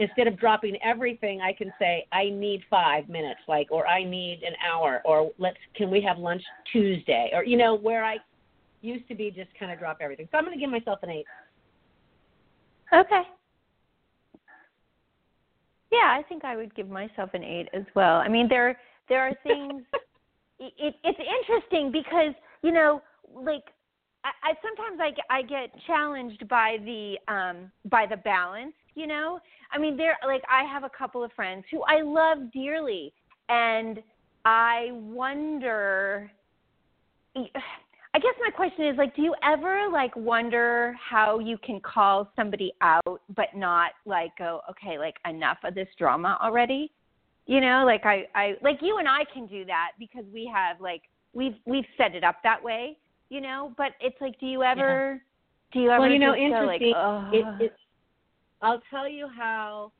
instead 0.00 0.26
of 0.26 0.38
dropping 0.38 0.76
everything, 0.82 1.40
I 1.40 1.52
can 1.52 1.72
say, 1.78 2.06
I 2.10 2.30
need 2.30 2.62
five 2.68 3.08
minutes, 3.08 3.40
like, 3.46 3.68
or 3.70 3.86
I 3.86 4.02
need 4.02 4.42
an 4.42 4.54
hour, 4.66 5.02
or 5.04 5.30
let's, 5.38 5.58
can 5.76 5.90
we 5.90 6.00
have 6.02 6.18
lunch 6.18 6.42
Tuesday? 6.72 7.30
Or, 7.32 7.44
you 7.44 7.56
know, 7.56 7.74
where 7.74 8.04
I 8.04 8.16
used 8.80 9.06
to 9.08 9.14
be 9.14 9.30
just 9.30 9.50
kind 9.58 9.70
of 9.70 9.78
drop 9.78 9.98
everything. 10.00 10.26
So 10.32 10.38
I'm 10.38 10.44
going 10.44 10.56
to 10.56 10.60
give 10.60 10.70
myself 10.70 11.00
an 11.02 11.10
eight. 11.10 11.26
Okay. 12.92 13.22
Yeah, 15.92 16.16
I 16.18 16.22
think 16.28 16.44
I 16.44 16.56
would 16.56 16.74
give 16.74 16.88
myself 16.88 17.30
an 17.34 17.44
eight 17.44 17.68
as 17.72 17.84
well. 17.94 18.16
I 18.16 18.28
mean, 18.28 18.48
there 18.48 18.78
there 19.08 19.26
are 19.26 19.34
things. 19.42 19.82
it, 20.60 20.94
it's 21.02 21.18
interesting 21.18 21.90
because 21.90 22.34
you 22.62 22.72
know, 22.72 23.02
like 23.34 23.64
I, 24.24 24.30
I 24.50 24.52
sometimes 24.62 25.00
I 25.00 25.38
I 25.38 25.42
get 25.42 25.70
challenged 25.86 26.48
by 26.48 26.76
the 26.84 27.16
um 27.26 27.72
by 27.90 28.06
the 28.08 28.16
balance. 28.18 28.74
You 29.00 29.06
know? 29.06 29.40
I 29.72 29.78
mean, 29.78 29.96
there 29.96 30.16
like 30.26 30.42
I 30.50 30.64
have 30.70 30.84
a 30.84 30.90
couple 30.90 31.24
of 31.24 31.32
friends 31.32 31.64
who 31.70 31.82
I 31.82 32.02
love 32.02 32.52
dearly 32.52 33.12
and 33.48 34.00
I 34.44 34.88
wonder 34.92 36.30
I 38.12 38.18
guess 38.18 38.34
my 38.40 38.50
question 38.50 38.86
is 38.86 38.96
like 38.98 39.14
do 39.14 39.22
you 39.22 39.34
ever 39.44 39.88
like 39.92 40.14
wonder 40.16 40.96
how 40.98 41.38
you 41.38 41.56
can 41.64 41.80
call 41.80 42.30
somebody 42.34 42.72
out 42.80 43.20
but 43.36 43.46
not 43.54 43.92
like 44.04 44.36
go 44.36 44.60
okay 44.68 44.98
like 44.98 45.14
enough 45.28 45.58
of 45.64 45.74
this 45.74 45.88
drama 45.98 46.38
already? 46.42 46.90
You 47.46 47.60
know, 47.60 47.84
like 47.86 48.04
I 48.04 48.24
I 48.34 48.54
like 48.62 48.78
you 48.82 48.98
and 48.98 49.08
I 49.08 49.24
can 49.32 49.46
do 49.46 49.64
that 49.66 49.92
because 49.98 50.24
we 50.32 50.50
have 50.52 50.80
like 50.80 51.02
we've 51.32 51.54
we've 51.66 51.86
set 51.96 52.14
it 52.14 52.24
up 52.24 52.36
that 52.42 52.62
way, 52.62 52.98
you 53.28 53.40
know, 53.40 53.72
but 53.76 53.92
it's 54.00 54.20
like 54.20 54.38
do 54.40 54.46
you 54.46 54.62
ever 54.62 55.14
yeah. 55.14 55.72
do 55.72 55.80
you 55.80 55.90
ever 55.90 56.00
Well, 56.00 56.10
you 56.10 56.18
know, 56.18 56.34
interesting. 56.34 56.92
Go, 56.92 57.30
like, 57.32 57.60
it, 57.60 57.64
it, 57.64 57.72
I'll 58.62 58.82
tell 58.90 59.08
you 59.08 59.28
how 59.28 59.92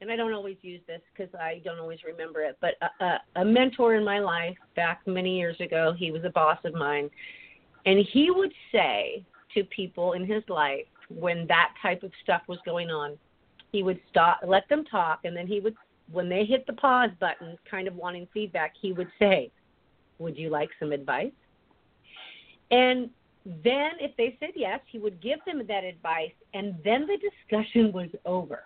and 0.00 0.10
I 0.10 0.16
don't 0.16 0.32
always 0.32 0.56
use 0.62 0.80
this 0.86 1.00
because 1.16 1.34
I 1.34 1.60
don't 1.64 1.78
always 1.78 2.00
remember 2.04 2.42
it, 2.42 2.58
but 2.60 2.74
a, 2.82 3.04
a, 3.04 3.40
a 3.40 3.44
mentor 3.44 3.94
in 3.94 4.04
my 4.04 4.18
life 4.18 4.56
back 4.74 5.00
many 5.06 5.38
years 5.38 5.58
ago, 5.60 5.94
he 5.96 6.10
was 6.10 6.22
a 6.24 6.30
boss 6.30 6.58
of 6.64 6.74
mine, 6.74 7.08
and 7.86 8.04
he 8.12 8.30
would 8.30 8.52
say 8.72 9.24
to 9.54 9.64
people 9.64 10.12
in 10.12 10.26
his 10.26 10.42
life 10.48 10.84
when 11.08 11.46
that 11.46 11.72
type 11.80 12.02
of 12.02 12.10
stuff 12.22 12.42
was 12.46 12.58
going 12.64 12.90
on, 12.90 13.16
he 13.72 13.82
would 13.82 14.00
stop, 14.10 14.40
let 14.46 14.68
them 14.68 14.84
talk, 14.84 15.20
and 15.24 15.36
then 15.36 15.46
he 15.46 15.60
would, 15.60 15.74
when 16.10 16.28
they 16.28 16.44
hit 16.44 16.66
the 16.66 16.72
pause 16.74 17.10
button, 17.20 17.56
kind 17.70 17.88
of 17.88 17.94
wanting 17.94 18.28
feedback, 18.34 18.74
he 18.80 18.92
would 18.92 19.08
say, 19.18 19.50
"Would 20.18 20.36
you 20.36 20.50
like 20.50 20.70
some 20.78 20.92
advice?" 20.92 21.32
And 22.70 23.10
then, 23.64 23.92
if 24.00 24.16
they 24.16 24.36
said 24.40 24.50
yes, 24.56 24.80
he 24.90 24.98
would 24.98 25.22
give 25.22 25.38
them 25.46 25.62
that 25.68 25.84
advice, 25.84 26.32
and 26.52 26.74
then 26.84 27.06
the 27.06 27.16
discussion 27.18 27.92
was 27.92 28.08
over 28.24 28.64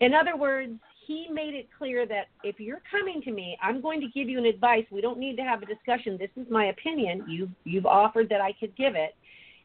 in 0.00 0.14
other 0.14 0.36
words, 0.36 0.72
he 1.06 1.28
made 1.32 1.54
it 1.54 1.68
clear 1.76 2.06
that 2.06 2.26
if 2.42 2.58
you're 2.58 2.82
coming 2.90 3.22
to 3.22 3.30
me, 3.30 3.56
I'm 3.62 3.80
going 3.80 4.00
to 4.00 4.08
give 4.08 4.28
you 4.28 4.38
an 4.38 4.46
advice. 4.46 4.84
We 4.90 5.00
don't 5.00 5.18
need 5.18 5.36
to 5.36 5.42
have 5.42 5.62
a 5.62 5.66
discussion. 5.66 6.18
This 6.18 6.30
is 6.36 6.46
my 6.50 6.66
opinion. 6.66 7.24
You 7.28 7.48
you've 7.64 7.86
offered 7.86 8.28
that 8.30 8.40
I 8.40 8.52
could 8.58 8.76
give 8.76 8.94
it, 8.94 9.14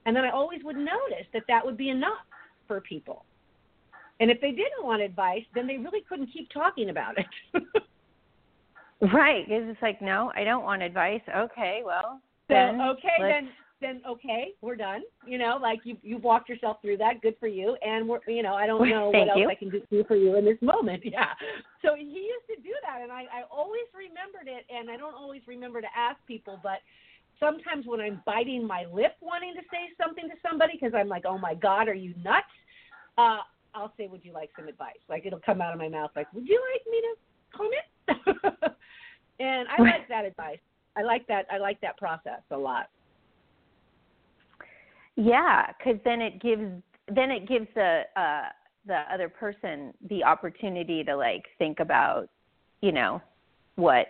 and 0.05 0.15
then 0.15 0.24
I 0.24 0.29
always 0.29 0.62
would 0.63 0.77
notice 0.77 1.25
that 1.33 1.43
that 1.48 1.65
would 1.65 1.77
be 1.77 1.89
enough 1.89 2.25
for 2.67 2.79
people. 2.81 3.25
And 4.19 4.29
if 4.29 4.39
they 4.39 4.51
didn't 4.51 4.83
want 4.83 5.01
advice, 5.01 5.43
then 5.55 5.65
they 5.65 5.77
really 5.77 6.01
couldn't 6.07 6.27
keep 6.27 6.48
talking 6.51 6.89
about 6.89 7.15
it. 7.17 7.63
right? 9.13 9.48
because 9.48 9.63
It's 9.67 9.81
like, 9.81 10.00
no, 10.00 10.31
I 10.36 10.43
don't 10.43 10.63
want 10.63 10.83
advice. 10.83 11.21
Okay, 11.36 11.81
well, 11.83 12.21
so, 12.48 12.53
then 12.53 12.79
okay, 12.81 13.17
then 13.19 13.50
then 13.82 14.02
okay, 14.08 14.54
we're 14.62 14.76
done. 14.76 15.02
You 15.26 15.38
know, 15.38 15.58
like 15.62 15.80
you 15.84 15.98
you've 16.04 16.24
walked 16.24 16.48
yourself 16.48 16.78
through 16.82 16.98
that. 16.98 17.22
Good 17.22 17.36
for 17.40 17.48
you. 17.48 17.76
And 17.82 18.08
we're 18.08 18.20
you 18.28 18.44
know, 18.44 18.54
I 18.54 18.68
don't 18.68 18.88
know 18.90 19.10
what 19.10 19.28
else 19.28 19.38
you. 19.38 19.50
I 19.50 19.56
can 19.56 19.70
do 19.70 20.04
for 20.08 20.16
you 20.16 20.38
in 20.38 20.46
this 20.46 20.58
moment. 20.62 21.04
Yeah. 21.12 21.34
So 21.82 21.96
he 21.96 22.04
used 22.06 22.48
to 22.48 22.62
do 22.62 22.72
that 22.84 23.02
and 23.02 23.12
I, 23.12 23.24
I 23.24 23.44
always 23.52 23.90
remembered 23.94 24.48
it 24.48 24.66
and 24.74 24.90
I 24.90 24.96
don't 24.96 25.16
always 25.16 25.42
remember 25.48 25.82
to 25.82 25.88
ask 25.98 26.18
people, 26.28 26.60
but 26.62 26.80
sometimes 27.40 27.86
when 27.86 28.00
I'm 28.00 28.22
biting 28.26 28.66
my 28.66 28.86
lip 28.94 29.18
wanting 29.20 29.54
to 29.56 29.62
say 29.72 29.90
something 30.02 30.30
to 30.30 30.36
somebody 30.48 30.74
because 30.80 30.94
I'm 30.96 31.10
like, 31.10 31.24
Oh 31.28 31.38
my 31.38 31.56
God, 31.56 31.90
are 31.90 31.94
you 31.94 32.14
nuts? 32.24 32.46
Uh 33.18 33.40
I'll 33.74 33.92
say, 33.98 34.08
Would 34.08 34.24
you 34.24 34.32
like 34.32 34.52
some 34.56 34.68
advice? 34.68 35.02
Like 35.10 35.26
it'll 35.26 35.40
come 35.40 35.60
out 35.60 35.74
of 35.74 35.80
my 35.80 35.90
mouth 35.90 36.12
like, 36.16 36.32
Would 36.34 36.48
you 36.48 36.62
like 36.72 36.86
me 36.88 37.02
to 37.02 37.14
comment? 37.58 38.76
and 39.40 39.68
I 39.68 39.82
like 39.82 40.08
that 40.08 40.24
advice. 40.26 40.60
I 40.96 41.02
like 41.02 41.28
that 41.28 41.46
I 41.52 41.58
like 41.58 41.82
that 41.82 41.98
process 41.98 42.42
a 42.52 42.58
lot. 42.58 42.88
Yeah, 45.15 45.68
because 45.77 46.00
then 46.03 46.22
it 46.22 46.41
gives 46.41 46.63
then 47.13 47.32
it 47.32 47.48
gives 47.48 47.68
the 47.75 48.03
uh, 48.15 48.50
the 48.86 49.01
other 49.13 49.30
person 49.30 49.94
the 50.10 50.24
opportunity 50.24 51.03
to 51.03 51.15
like 51.15 51.46
think 51.58 51.80
about, 51.80 52.30
you 52.82 52.91
know, 52.91 53.22
what 53.75 54.08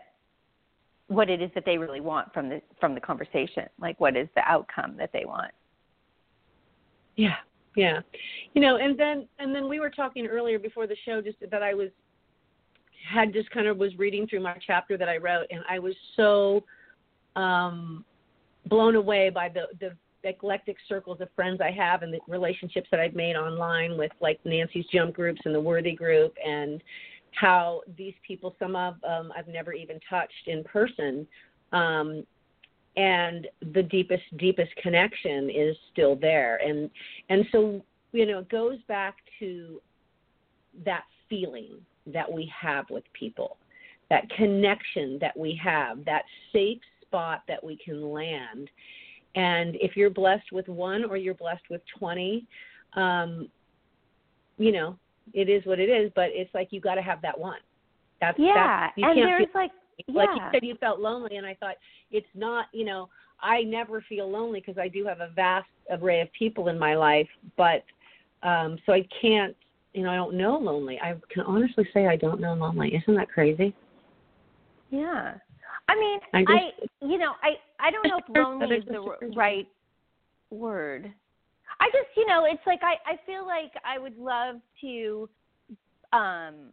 what 1.07 1.29
it 1.29 1.41
is 1.41 1.51
that 1.55 1.65
they 1.65 1.77
really 1.77 1.99
want 1.99 2.33
from 2.33 2.49
the 2.49 2.61
from 2.79 2.95
the 2.95 3.01
conversation. 3.01 3.67
Like 3.79 3.99
what 3.99 4.15
is 4.15 4.27
the 4.35 4.41
outcome 4.47 4.95
that 4.97 5.11
they 5.11 5.25
want. 5.25 5.51
Yeah. 7.15 7.35
Yeah. 7.75 8.01
You 8.53 8.61
know, 8.61 8.77
and 8.77 8.97
then 8.99 9.27
and 9.39 9.53
then 9.53 9.67
we 9.67 9.79
were 9.79 9.89
talking 9.89 10.27
earlier 10.27 10.59
before 10.59 10.87
the 10.87 10.95
show 11.05 11.21
just 11.21 11.37
that 11.49 11.63
I 11.63 11.73
was 11.73 11.89
had 13.11 13.33
just 13.33 13.49
kind 13.49 13.67
of 13.67 13.77
was 13.77 13.97
reading 13.97 14.27
through 14.27 14.41
my 14.41 14.55
chapter 14.65 14.97
that 14.97 15.09
I 15.09 15.17
wrote 15.17 15.47
and 15.49 15.61
I 15.69 15.79
was 15.79 15.95
so 16.15 16.63
um 17.35 18.05
blown 18.67 18.95
away 18.95 19.29
by 19.29 19.49
the 19.49 19.63
the 19.79 19.95
eclectic 20.23 20.77
circles 20.87 21.21
of 21.21 21.29
friends 21.35 21.61
I 21.61 21.71
have 21.71 22.03
and 22.03 22.13
the 22.13 22.19
relationships 22.27 22.87
that 22.91 22.99
I've 22.99 23.15
made 23.15 23.35
online 23.35 23.97
with 23.97 24.11
like 24.21 24.39
Nancy's 24.45 24.85
jump 24.93 25.15
groups 25.15 25.41
and 25.45 25.53
the 25.53 25.61
Worthy 25.61 25.93
group 25.93 26.33
and 26.45 26.81
how 27.31 27.81
these 27.97 28.13
people, 28.25 28.55
some 28.59 28.75
of 28.75 28.95
um, 29.03 29.31
I've 29.35 29.47
never 29.47 29.73
even 29.73 29.99
touched 30.09 30.47
in 30.47 30.63
person, 30.63 31.27
um, 31.71 32.25
and 32.97 33.47
the 33.73 33.83
deepest, 33.83 34.23
deepest 34.37 34.75
connection 34.75 35.49
is 35.49 35.77
still 35.93 36.15
there. 36.15 36.57
And 36.57 36.89
and 37.29 37.45
so 37.51 37.81
you 38.11 38.25
know, 38.25 38.39
it 38.39 38.49
goes 38.49 38.77
back 38.87 39.15
to 39.39 39.81
that 40.85 41.03
feeling 41.29 41.77
that 42.07 42.31
we 42.31 42.51
have 42.61 42.89
with 42.89 43.03
people, 43.13 43.57
that 44.09 44.29
connection 44.31 45.17
that 45.21 45.37
we 45.37 45.59
have, 45.63 46.03
that 46.05 46.23
safe 46.51 46.79
spot 47.01 47.43
that 47.47 47.63
we 47.63 47.77
can 47.77 48.11
land 48.11 48.69
and 49.35 49.75
if 49.75 49.95
you're 49.95 50.09
blessed 50.09 50.51
with 50.51 50.67
one 50.67 51.05
or 51.05 51.17
you're 51.17 51.33
blessed 51.33 51.63
with 51.69 51.81
20, 51.97 52.45
um, 52.95 53.49
you 54.57 54.71
know, 54.71 54.97
it 55.33 55.49
is 55.49 55.65
what 55.65 55.79
it 55.79 55.89
is, 55.89 56.11
but 56.15 56.29
it's 56.31 56.53
like 56.53 56.69
you 56.71 56.81
got 56.81 56.95
to 56.95 57.01
have 57.01 57.21
that 57.21 57.37
one. 57.37 57.59
That's 58.19 58.37
yeah, 58.37 58.87
that's, 58.87 58.93
and 58.97 59.17
there's 59.17 59.45
feel, 59.45 59.61
like 59.61 59.71
yeah. 60.07 60.15
like 60.15 60.29
you 60.35 60.41
said, 60.53 60.63
you 60.63 60.75
felt 60.75 60.99
lonely, 60.99 61.37
and 61.37 61.45
I 61.45 61.55
thought 61.55 61.75
it's 62.11 62.27
not. 62.35 62.65
You 62.71 62.85
know, 62.85 63.09
I 63.41 63.63
never 63.63 64.03
feel 64.07 64.29
lonely 64.29 64.59
because 64.59 64.77
I 64.77 64.87
do 64.87 65.05
have 65.05 65.21
a 65.21 65.29
vast 65.35 65.67
array 65.89 66.21
of 66.21 66.31
people 66.37 66.67
in 66.67 66.77
my 66.77 66.95
life, 66.95 67.27
but 67.57 67.83
um, 68.43 68.77
so 68.85 68.93
I 68.93 69.07
can't. 69.21 69.55
You 69.93 70.03
know, 70.03 70.11
I 70.11 70.15
don't 70.15 70.35
know 70.35 70.57
lonely. 70.57 70.99
I 71.01 71.15
can 71.31 71.43
honestly 71.43 71.87
say 71.93 72.07
I 72.07 72.15
don't 72.15 72.39
know 72.39 72.53
lonely. 72.53 72.95
Isn't 72.95 73.15
that 73.15 73.29
crazy? 73.29 73.73
Yeah, 74.89 75.35
I 75.87 75.95
mean, 75.95 76.19
I, 76.33 76.41
just, 76.41 76.51
I 76.51 77.05
you 77.05 77.17
know, 77.17 77.33
I 77.41 77.55
I 77.81 77.91
don't 77.91 78.07
know 78.07 78.17
if 78.17 78.29
lonely 78.29 78.77
is 78.77 78.85
the 78.85 79.29
right 79.35 79.67
word. 80.49 81.11
I 81.79 81.87
just, 81.87 82.09
you 82.15 82.27
know, 82.27 82.45
it's 82.45 82.61
like 82.67 82.81
I 82.83 82.95
I 83.09 83.17
feel 83.25 83.45
like 83.45 83.71
I 83.83 83.97
would 83.97 84.17
love 84.17 84.57
to 84.81 85.29
um 86.13 86.71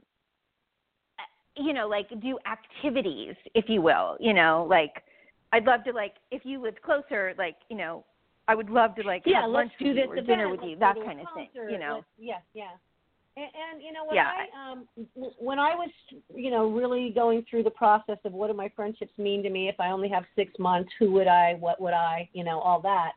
you 1.56 1.72
know, 1.72 1.88
like 1.88 2.08
do 2.20 2.38
activities, 2.46 3.34
if 3.54 3.64
you 3.68 3.82
will, 3.82 4.16
you 4.20 4.32
know, 4.32 4.66
like 4.68 5.02
I'd 5.52 5.64
love 5.64 5.84
to 5.84 5.92
like 5.92 6.14
if 6.30 6.42
you 6.44 6.62
lived 6.62 6.82
closer, 6.82 7.34
like, 7.38 7.56
you 7.68 7.76
know, 7.76 8.04
I 8.46 8.54
would 8.54 8.70
love 8.70 8.94
to 8.96 9.02
like 9.02 9.22
yeah, 9.26 9.42
have 9.42 9.50
lunch 9.50 9.72
do 9.78 9.86
with 9.86 9.96
this 9.96 10.04
you 10.06 10.12
or 10.12 10.22
dinner 10.22 10.48
with 10.48 10.60
you, 10.62 10.76
that 10.78 10.94
kind 11.04 11.20
of 11.20 11.26
thing, 11.34 11.48
you 11.70 11.78
know. 11.78 11.96
let's, 11.96 12.06
yeah, 12.18 12.38
yeah. 12.54 12.70
And, 13.38 13.47
and 13.47 13.83
you 13.83 13.92
know 13.92 14.04
when 14.04 14.16
yeah. 14.16 14.33
I 14.35 14.73
um 14.73 14.87
when 15.38 15.61
I 15.61 15.75
was 15.75 15.90
you 16.35 16.50
know 16.50 16.68
really 16.68 17.12
going 17.14 17.45
through 17.49 17.62
the 17.62 17.71
process 17.71 18.18
of 18.25 18.33
what 18.33 18.49
do 18.49 18.54
my 18.54 18.68
friendships 18.75 19.12
mean 19.16 19.45
to 19.45 19.50
me 19.50 19.68
if 19.68 19.76
I 19.78 19.90
only 19.90 20.09
have 20.09 20.25
six 20.35 20.52
months 20.59 20.90
who 20.99 21.12
would 21.12 21.28
I 21.28 21.54
what 21.54 21.80
would 21.80 21.95
I 21.95 22.28
you 22.33 22.42
know 22.42 22.59
all 22.59 22.80
that 22.80 23.12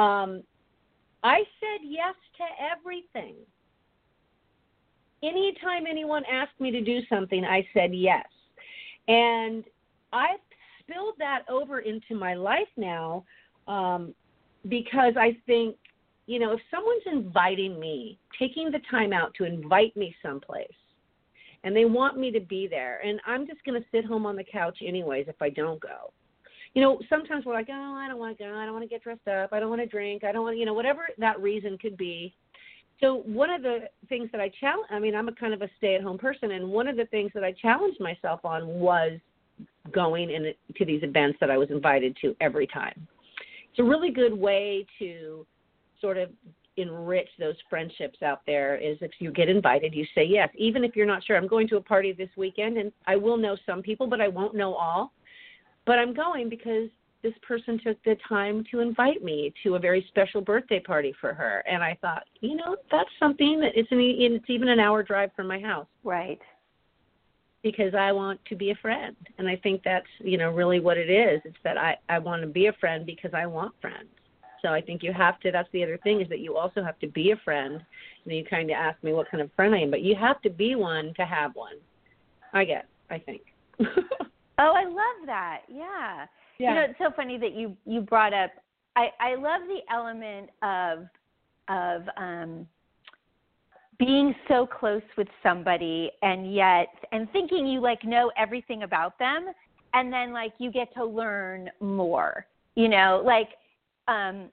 um 0.00 0.42
I 1.22 1.38
said 1.60 1.86
yes 1.86 2.14
to 2.36 2.44
everything. 2.72 3.36
Anytime 5.22 5.86
anyone 5.88 6.22
asked 6.30 6.60
me 6.60 6.70
to 6.70 6.82
do 6.82 7.00
something, 7.08 7.44
I 7.46 7.66
said 7.72 7.94
yes, 7.94 8.26
and 9.08 9.64
I've 10.12 10.40
spilled 10.80 11.14
that 11.18 11.44
over 11.48 11.78
into 11.78 12.14
my 12.14 12.34
life 12.34 12.68
now 12.76 13.24
um, 13.66 14.14
because 14.68 15.14
I 15.18 15.38
think 15.46 15.76
you 16.26 16.38
know, 16.38 16.52
if 16.52 16.60
someone's 16.70 17.02
inviting 17.06 17.78
me, 17.78 18.18
taking 18.38 18.70
the 18.70 18.80
time 18.90 19.12
out 19.12 19.34
to 19.34 19.44
invite 19.44 19.96
me 19.96 20.14
someplace, 20.22 20.68
and 21.64 21.74
they 21.74 21.84
want 21.84 22.18
me 22.18 22.30
to 22.30 22.40
be 22.40 22.66
there, 22.66 23.00
and 23.04 23.20
I'm 23.26 23.46
just 23.46 23.64
going 23.64 23.80
to 23.80 23.86
sit 23.90 24.04
home 24.04 24.26
on 24.26 24.36
the 24.36 24.44
couch 24.44 24.78
anyways 24.86 25.26
if 25.28 25.40
I 25.40 25.50
don't 25.50 25.80
go. 25.80 26.12
You 26.74 26.82
know, 26.82 26.98
sometimes 27.08 27.44
we're 27.44 27.54
like, 27.54 27.68
oh, 27.70 27.94
I 27.94 28.08
don't 28.08 28.18
want 28.18 28.36
to 28.36 28.44
go. 28.44 28.54
I 28.54 28.64
don't 28.64 28.74
want 28.74 28.82
to 28.82 28.88
get 28.88 29.02
dressed 29.02 29.28
up. 29.28 29.52
I 29.52 29.60
don't 29.60 29.70
want 29.70 29.80
to 29.80 29.86
drink. 29.86 30.24
I 30.24 30.32
don't 30.32 30.42
want, 30.42 30.58
you 30.58 30.66
know, 30.66 30.74
whatever 30.74 31.06
that 31.18 31.40
reason 31.40 31.78
could 31.78 31.96
be. 31.96 32.34
So 33.00 33.22
one 33.26 33.50
of 33.50 33.62
the 33.62 33.88
things 34.08 34.28
that 34.32 34.40
I 34.40 34.50
challenge, 34.60 34.86
I 34.90 34.98
mean, 34.98 35.14
I'm 35.14 35.28
a 35.28 35.34
kind 35.34 35.54
of 35.54 35.62
a 35.62 35.68
stay-at-home 35.78 36.18
person, 36.18 36.52
and 36.52 36.68
one 36.68 36.88
of 36.88 36.96
the 36.96 37.06
things 37.06 37.30
that 37.34 37.44
I 37.44 37.52
challenged 37.52 38.00
myself 38.00 38.44
on 38.44 38.66
was 38.66 39.12
going 39.92 40.30
in 40.30 40.52
to 40.76 40.84
these 40.84 41.02
events 41.02 41.38
that 41.40 41.50
I 41.50 41.56
was 41.56 41.70
invited 41.70 42.16
to 42.22 42.34
every 42.40 42.66
time. 42.66 43.06
It's 43.70 43.78
a 43.78 43.84
really 43.84 44.10
good 44.10 44.32
way 44.32 44.86
to 44.98 45.46
sort 46.04 46.18
of 46.18 46.28
enrich 46.76 47.28
those 47.38 47.54
friendships 47.70 48.20
out 48.22 48.42
there 48.46 48.76
is 48.76 48.98
if 49.00 49.12
you 49.18 49.30
get 49.30 49.48
invited, 49.48 49.94
you 49.94 50.04
say 50.14 50.24
yes, 50.24 50.50
even 50.54 50.84
if 50.84 50.94
you're 50.94 51.06
not 51.06 51.24
sure. 51.24 51.36
I'm 51.36 51.46
going 51.46 51.66
to 51.68 51.76
a 51.76 51.80
party 51.80 52.12
this 52.12 52.28
weekend, 52.36 52.76
and 52.76 52.92
I 53.06 53.16
will 53.16 53.38
know 53.38 53.56
some 53.64 53.80
people, 53.80 54.06
but 54.06 54.20
I 54.20 54.28
won't 54.28 54.54
know 54.54 54.74
all. 54.74 55.12
But 55.86 55.98
I'm 55.98 56.12
going 56.12 56.50
because 56.50 56.88
this 57.22 57.32
person 57.46 57.80
took 57.82 58.02
the 58.04 58.16
time 58.28 58.64
to 58.70 58.80
invite 58.80 59.24
me 59.24 59.54
to 59.62 59.76
a 59.76 59.78
very 59.78 60.04
special 60.08 60.42
birthday 60.42 60.78
party 60.78 61.14
for 61.22 61.32
her, 61.32 61.64
and 61.66 61.82
I 61.82 61.96
thought, 62.02 62.24
you 62.40 62.54
know, 62.54 62.76
that's 62.90 63.08
something 63.18 63.60
that 63.60 63.72
it's 63.74 63.90
an 63.90 64.00
it's 64.00 64.50
even 64.50 64.68
an 64.68 64.80
hour 64.80 65.02
drive 65.02 65.30
from 65.34 65.46
my 65.46 65.58
house. 65.58 65.86
Right. 66.02 66.40
Because 67.62 67.94
I 67.94 68.12
want 68.12 68.44
to 68.50 68.56
be 68.56 68.72
a 68.72 68.74
friend, 68.74 69.16
and 69.38 69.48
I 69.48 69.56
think 69.56 69.80
that's 69.82 70.06
you 70.18 70.36
know 70.36 70.50
really 70.50 70.80
what 70.80 70.98
it 70.98 71.08
is. 71.08 71.40
It's 71.46 71.56
that 71.64 71.78
I 71.78 71.96
I 72.10 72.18
want 72.18 72.42
to 72.42 72.48
be 72.48 72.66
a 72.66 72.74
friend 72.74 73.06
because 73.06 73.32
I 73.32 73.46
want 73.46 73.72
friends. 73.80 74.10
So 74.64 74.72
I 74.72 74.80
think 74.80 75.02
you 75.02 75.12
have 75.12 75.38
to. 75.40 75.52
That's 75.52 75.68
the 75.72 75.82
other 75.82 75.98
thing 75.98 76.22
is 76.22 76.28
that 76.30 76.40
you 76.40 76.56
also 76.56 76.82
have 76.82 76.98
to 77.00 77.06
be 77.06 77.32
a 77.32 77.36
friend. 77.44 77.84
And 78.24 78.34
you 78.34 78.44
kind 78.44 78.70
of 78.70 78.76
ask 78.76 79.02
me 79.04 79.12
what 79.12 79.30
kind 79.30 79.42
of 79.42 79.50
friend 79.54 79.74
I 79.74 79.80
am, 79.80 79.90
but 79.90 80.00
you 80.00 80.16
have 80.16 80.40
to 80.40 80.48
be 80.48 80.74
one 80.74 81.12
to 81.18 81.26
have 81.26 81.54
one. 81.54 81.74
I 82.54 82.64
guess. 82.64 82.86
I 83.10 83.18
think. 83.18 83.42
oh, 83.80 83.84
I 84.56 84.84
love 84.84 85.26
that. 85.26 85.60
Yeah. 85.68 86.24
Yeah. 86.58 86.68
You 86.70 86.74
know, 86.76 86.86
it's 86.88 86.98
so 86.98 87.10
funny 87.14 87.36
that 87.36 87.52
you 87.52 87.76
you 87.84 88.00
brought 88.00 88.32
up. 88.32 88.52
I 88.96 89.08
I 89.20 89.34
love 89.34 89.62
the 89.68 89.80
element 89.92 90.48
of 90.62 91.06
of 91.68 92.08
um 92.16 92.66
being 93.98 94.34
so 94.48 94.66
close 94.66 95.02
with 95.18 95.28
somebody 95.42 96.10
and 96.22 96.54
yet 96.54 96.88
and 97.12 97.30
thinking 97.32 97.66
you 97.66 97.80
like 97.80 98.02
know 98.02 98.32
everything 98.36 98.82
about 98.82 99.18
them 99.18 99.46
and 99.92 100.12
then 100.12 100.32
like 100.32 100.52
you 100.58 100.72
get 100.72 100.92
to 100.94 101.04
learn 101.04 101.70
more 101.80 102.44
you 102.74 102.88
know 102.88 103.22
like 103.24 103.50
um 104.08 104.48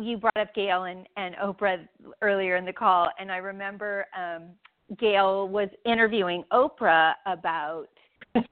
you 0.00 0.16
brought 0.16 0.36
up 0.36 0.54
gayle 0.54 0.84
and 0.84 1.06
and 1.16 1.34
oprah 1.36 1.86
earlier 2.22 2.56
in 2.56 2.64
the 2.64 2.72
call 2.72 3.08
and 3.18 3.30
i 3.30 3.36
remember 3.36 4.06
um 4.16 4.44
gayle 4.98 5.48
was 5.48 5.68
interviewing 5.84 6.44
oprah 6.52 7.14
about 7.26 7.88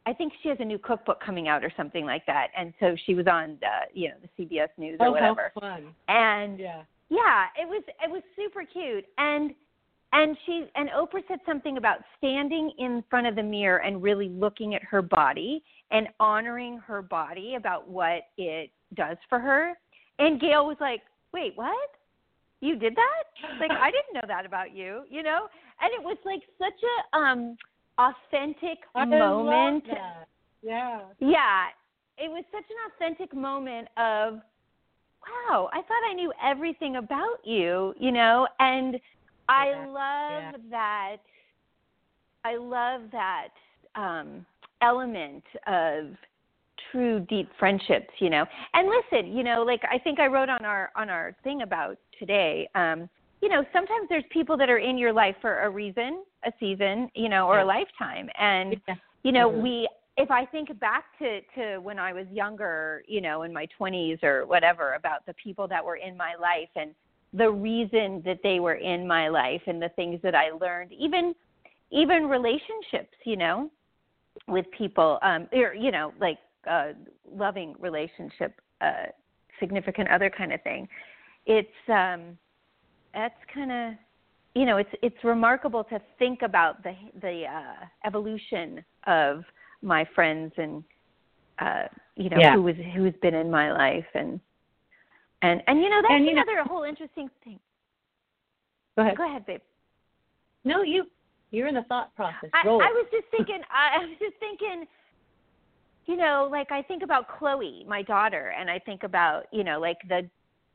I 0.06 0.12
think 0.12 0.32
she 0.42 0.48
has 0.48 0.58
a 0.60 0.64
new 0.64 0.78
cookbook 0.78 1.20
coming 1.20 1.48
out 1.48 1.64
or 1.64 1.72
something 1.76 2.04
like 2.04 2.24
that, 2.26 2.48
and 2.56 2.72
so 2.78 2.94
she 3.04 3.14
was 3.14 3.26
on 3.26 3.58
the 3.60 4.00
you 4.00 4.08
know 4.08 4.14
the 4.22 4.44
CBS 4.44 4.68
News 4.76 4.96
or 5.00 5.08
oh, 5.08 5.10
whatever. 5.12 5.50
Fun. 5.58 5.88
And 6.06 6.58
yeah, 6.58 6.82
yeah, 7.08 7.46
it 7.60 7.66
was 7.68 7.82
it 8.02 8.10
was 8.10 8.22
super 8.36 8.64
cute, 8.64 9.04
and 9.18 9.52
and 10.12 10.36
she 10.46 10.66
and 10.76 10.88
Oprah 10.90 11.26
said 11.26 11.40
something 11.44 11.78
about 11.78 11.98
standing 12.18 12.70
in 12.78 13.02
front 13.10 13.26
of 13.26 13.34
the 13.34 13.42
mirror 13.42 13.78
and 13.78 14.02
really 14.02 14.28
looking 14.28 14.74
at 14.74 14.82
her 14.84 15.02
body 15.02 15.64
and 15.90 16.08
honoring 16.20 16.78
her 16.78 17.02
body 17.02 17.56
about 17.56 17.88
what 17.88 18.22
it 18.38 18.70
does 18.94 19.16
for 19.28 19.40
her. 19.40 19.72
And 20.18 20.40
Gayle 20.40 20.66
was 20.66 20.76
like, 20.80 21.02
"Wait, 21.32 21.52
what? 21.56 21.90
You 22.60 22.76
did 22.76 22.94
that? 22.96 23.24
Like 23.60 23.70
I 23.80 23.90
didn't 23.94 24.14
know 24.14 24.26
that 24.28 24.46
about 24.46 24.74
you, 24.74 25.02
you 25.10 25.22
know?" 25.22 25.48
And 25.80 25.92
it 25.92 26.02
was 26.02 26.16
like 26.24 26.42
such 26.58 26.80
a 26.82 27.16
um 27.16 27.56
authentic 27.98 28.78
I 28.94 29.04
moment. 29.04 29.84
Yeah. 30.62 31.00
Yeah. 31.18 31.66
It 32.18 32.30
was 32.30 32.44
such 32.52 32.64
an 32.70 32.76
authentic 32.92 33.34
moment 33.34 33.88
of 33.96 34.40
wow, 35.24 35.68
I 35.72 35.76
thought 35.82 36.10
I 36.10 36.14
knew 36.14 36.32
everything 36.42 36.96
about 36.96 37.38
you, 37.44 37.94
you 37.98 38.12
know, 38.12 38.46
and 38.58 38.98
I 39.48 39.66
Yeah. 39.68 39.86
love 39.86 40.60
Yeah. 40.60 40.70
that 40.70 41.16
I 42.44 42.56
love 42.56 43.02
that 43.12 43.48
um 43.94 44.46
element 44.80 45.44
of 45.66 46.16
true 46.92 47.20
deep 47.20 47.50
friendships, 47.58 48.10
you 48.20 48.30
know. 48.30 48.44
And 48.74 48.88
listen, 48.88 49.32
you 49.36 49.42
know, 49.42 49.62
like 49.62 49.82
I 49.90 49.98
think 49.98 50.20
I 50.20 50.26
wrote 50.26 50.48
on 50.48 50.64
our 50.64 50.90
on 50.94 51.10
our 51.10 51.34
thing 51.42 51.62
about 51.62 51.96
today, 52.18 52.68
um, 52.74 53.08
you 53.40 53.48
know, 53.48 53.64
sometimes 53.72 54.08
there's 54.08 54.24
people 54.30 54.56
that 54.58 54.70
are 54.70 54.78
in 54.78 54.96
your 54.96 55.12
life 55.12 55.34
for 55.40 55.62
a 55.62 55.70
reason, 55.70 56.22
a 56.44 56.52
season, 56.60 57.10
you 57.14 57.28
know, 57.28 57.48
or 57.48 57.60
a 57.60 57.64
lifetime. 57.64 58.28
And 58.38 58.80
you 59.24 59.32
know, 59.32 59.50
Mhm. 59.50 59.62
we 59.62 59.88
if 60.16 60.30
I 60.30 60.44
think 60.46 60.78
back 60.78 61.04
to 61.18 61.40
to 61.56 61.78
when 61.78 61.98
I 61.98 62.12
was 62.12 62.26
younger, 62.28 63.02
you 63.08 63.20
know, 63.20 63.42
in 63.42 63.52
my 63.52 63.66
20s 63.78 64.22
or 64.22 64.46
whatever 64.46 64.94
about 64.94 65.24
the 65.26 65.34
people 65.34 65.66
that 65.68 65.84
were 65.84 65.96
in 65.96 66.16
my 66.16 66.34
life 66.36 66.68
and 66.76 66.94
the 67.32 67.50
reason 67.50 68.22
that 68.26 68.40
they 68.42 68.60
were 68.60 68.74
in 68.74 69.06
my 69.06 69.28
life 69.28 69.62
and 69.66 69.80
the 69.80 69.88
things 69.90 70.20
that 70.22 70.34
I 70.34 70.50
learned, 70.50 70.92
even 70.92 71.34
even 71.90 72.28
relationships, 72.28 73.16
you 73.24 73.36
know, 73.36 73.70
with 74.46 74.66
people 74.70 75.18
um 75.22 75.48
or 75.52 75.74
you 75.74 75.90
know, 75.90 76.12
like 76.20 76.38
uh 76.68 76.92
loving 77.34 77.74
relationship, 77.78 78.60
uh 78.80 79.06
significant 79.60 80.08
other 80.10 80.30
kind 80.30 80.52
of 80.52 80.62
thing. 80.62 80.88
It's 81.46 81.68
um 81.88 82.38
that's 83.14 83.34
kind 83.52 83.72
of 83.72 83.94
you 84.54 84.66
know, 84.66 84.76
it's 84.76 84.90
it's 85.02 85.22
remarkable 85.24 85.84
to 85.84 86.00
think 86.18 86.42
about 86.42 86.82
the 86.82 86.94
the 87.20 87.44
uh 87.46 87.84
evolution 88.04 88.84
of 89.06 89.44
my 89.82 90.06
friends 90.14 90.52
and 90.56 90.84
uh 91.58 91.84
you 92.16 92.28
know 92.30 92.36
Yeah. 92.38 92.54
who 92.54 92.62
was 92.62 92.76
who's 92.94 93.14
been 93.22 93.34
in 93.34 93.50
my 93.50 93.72
life 93.72 94.06
and 94.14 94.38
and 95.42 95.62
and 95.66 95.80
you 95.82 95.88
know 95.90 96.00
that's 96.02 96.14
And, 96.14 96.24
you 96.26 96.34
know- 96.34 96.42
another 96.42 96.62
whole 96.68 96.84
interesting 96.84 97.28
thing. 97.44 97.58
Go 98.96 99.02
ahead. 99.02 99.16
Go 99.16 99.26
ahead, 99.28 99.46
babe. 99.46 99.60
No, 100.64 100.82
you. 100.82 101.06
You're 101.50 101.66
in 101.66 101.74
the 101.74 101.82
thought 101.84 102.14
process. 102.14 102.50
I, 102.54 102.60
I 102.66 102.90
was 102.92 103.06
just 103.10 103.24
thinking. 103.30 103.60
I, 103.70 103.96
I 103.96 103.98
was 104.04 104.16
just 104.18 104.36
thinking. 104.38 104.86
You 106.06 106.16
know, 106.16 106.48
like 106.50 106.72
I 106.72 106.82
think 106.82 107.02
about 107.02 107.26
Chloe, 107.38 107.84
my 107.88 108.02
daughter, 108.02 108.52
and 108.58 108.70
I 108.70 108.78
think 108.78 109.02
about 109.02 109.44
you 109.52 109.64
know, 109.64 109.80
like 109.80 109.98
the 110.08 110.28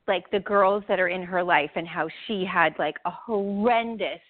like 0.07 0.29
the 0.31 0.39
girls 0.39 0.83
that 0.87 0.99
are 0.99 1.09
in 1.09 1.21
her 1.23 1.43
life 1.43 1.71
and 1.75 1.87
how 1.87 2.07
she 2.25 2.45
had 2.45 2.73
like 2.79 2.95
a 3.05 3.11
horrendous. 3.11 4.21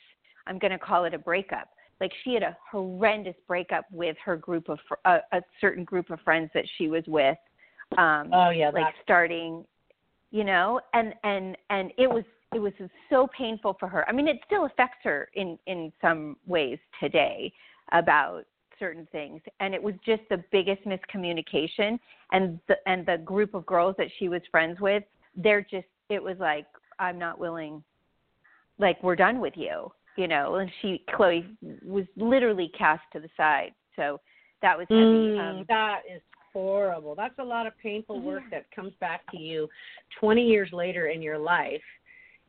I'm 0.48 0.58
going 0.60 0.72
to 0.72 0.80
call 0.80 1.06
it 1.06 1.14
a 1.14 1.20
breakup. 1.20 1.70
Like 2.00 2.12
she 2.24 2.34
had 2.34 2.44
a 2.44 2.58
horrendous 2.72 3.36
breakup 3.48 3.86
with 3.92 4.16
her 4.24 4.38
group 4.38 4.70
of 4.70 4.80
fr- 4.88 4.96
a, 5.06 5.20
a 5.34 5.42
certain 5.60 5.84
group 5.84 6.10
of 6.10 6.20
friends 6.22 6.50
that 6.54 6.66
she 6.78 6.88
was 6.88 7.04
with. 7.08 7.38
Um, 7.98 8.32
oh 8.34 8.50
yeah, 8.50 8.70
like 8.70 8.86
that's 8.86 8.98
starting 9.04 9.66
you 10.32 10.44
know 10.44 10.80
and 10.94 11.14
and 11.24 11.58
and 11.70 11.92
it 11.98 12.08
was 12.10 12.24
it 12.54 12.60
was 12.60 12.74
so 13.10 13.28
painful 13.38 13.76
for 13.80 13.88
her 13.88 14.08
i 14.10 14.12
mean 14.12 14.28
it 14.28 14.38
still 14.46 14.66
affects 14.66 15.00
her 15.04 15.30
in 15.36 15.58
in 15.68 15.92
some 16.02 16.36
ways 16.46 16.78
today 17.00 17.52
about 17.92 18.44
certain 18.80 19.08
things 19.12 19.42
and 19.60 19.74
it 19.74 19.82
was 19.82 19.94
just 20.06 20.22
the 20.30 20.44
biggest 20.52 20.82
miscommunication 20.86 22.00
and 22.32 22.60
the 22.68 22.76
and 22.86 23.06
the 23.06 23.18
group 23.26 23.54
of 23.54 23.66
girls 23.66 23.96
that 23.98 24.08
she 24.20 24.30
was 24.30 24.42
friends 24.52 24.80
with 24.80 25.04
they're 25.36 25.62
just 25.62 25.88
it 26.10 26.22
was 26.22 26.38
like 26.40 26.66
i'm 27.00 27.18
not 27.18 27.40
willing 27.40 27.84
like 28.80 29.02
we're 29.04 29.16
done 29.16 29.40
with 29.40 29.54
you 29.56 29.92
you 30.16 30.28
know 30.28 30.56
and 30.56 30.70
she 30.82 31.04
chloe 31.16 31.46
was 31.86 32.06
literally 32.16 32.72
cast 32.78 33.04
to 33.12 33.20
the 33.20 33.30
side 33.36 33.74
so 33.96 34.20
that 34.62 34.78
was 34.78 34.88
heavy 34.90 35.04
Mm, 35.04 35.60
um, 35.60 35.66
that 35.68 36.02
is 36.12 36.22
horrible. 36.58 37.16
That's 37.16 37.38
a 37.40 37.44
lot 37.44 37.68
of 37.68 37.78
painful 37.78 38.22
work 38.22 38.44
Yeah. 38.52 38.60
that 38.60 38.72
comes 38.72 38.94
back 38.96 39.30
to 39.32 39.38
you 39.38 39.70
20 40.20 40.44
years 40.44 40.72
later 40.74 41.08
in 41.08 41.22
your 41.22 41.38
life. 41.38 41.84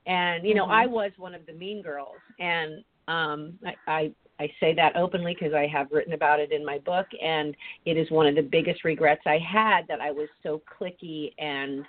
And 0.06 0.46
you 0.46 0.54
know, 0.54 0.64
Mhm. 0.66 0.70
I 0.70 0.86
was 0.86 1.12
one 1.18 1.34
of 1.34 1.44
the 1.44 1.52
mean 1.52 1.82
girls, 1.82 2.22
and 2.38 2.82
um, 3.08 3.58
I, 3.64 3.76
I 3.86 4.14
I 4.40 4.50
say 4.60 4.74
that 4.74 4.96
openly 4.96 5.34
because 5.34 5.54
I 5.54 5.66
have 5.66 5.88
written 5.90 6.12
about 6.12 6.40
it 6.40 6.52
in 6.52 6.64
my 6.64 6.78
book, 6.78 7.06
and 7.22 7.56
it 7.84 7.96
is 7.96 8.10
one 8.10 8.26
of 8.26 8.34
the 8.34 8.42
biggest 8.42 8.84
regrets 8.84 9.22
I 9.26 9.38
had 9.38 9.86
that 9.88 10.00
I 10.00 10.10
was 10.10 10.28
so 10.42 10.62
clicky 10.78 11.32
and 11.38 11.84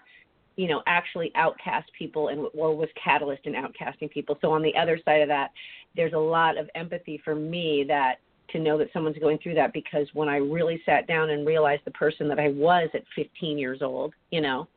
you 0.55 0.67
know 0.67 0.81
actually 0.87 1.31
outcast 1.35 1.89
people 1.97 2.29
and 2.29 2.47
or 2.53 2.75
was 2.75 2.89
catalyst 3.01 3.45
in 3.45 3.53
outcasting 3.53 4.09
people. 4.09 4.37
So 4.41 4.51
on 4.51 4.61
the 4.61 4.75
other 4.75 4.99
side 5.05 5.21
of 5.21 5.27
that, 5.29 5.51
there's 5.95 6.13
a 6.13 6.17
lot 6.17 6.57
of 6.57 6.69
empathy 6.75 7.21
for 7.23 7.35
me 7.35 7.85
that 7.87 8.15
to 8.51 8.59
know 8.59 8.77
that 8.77 8.87
someone's 8.93 9.17
going 9.19 9.37
through 9.39 9.55
that 9.55 9.73
because 9.73 10.07
when 10.13 10.27
I 10.27 10.37
really 10.37 10.81
sat 10.85 11.07
down 11.07 11.29
and 11.29 11.45
realized 11.45 11.83
the 11.85 11.91
person 11.91 12.27
that 12.29 12.39
I 12.39 12.49
was 12.49 12.89
at 12.93 13.03
15 13.15 13.57
years 13.59 13.83
old, 13.83 14.13
you 14.31 14.41
know, 14.41 14.67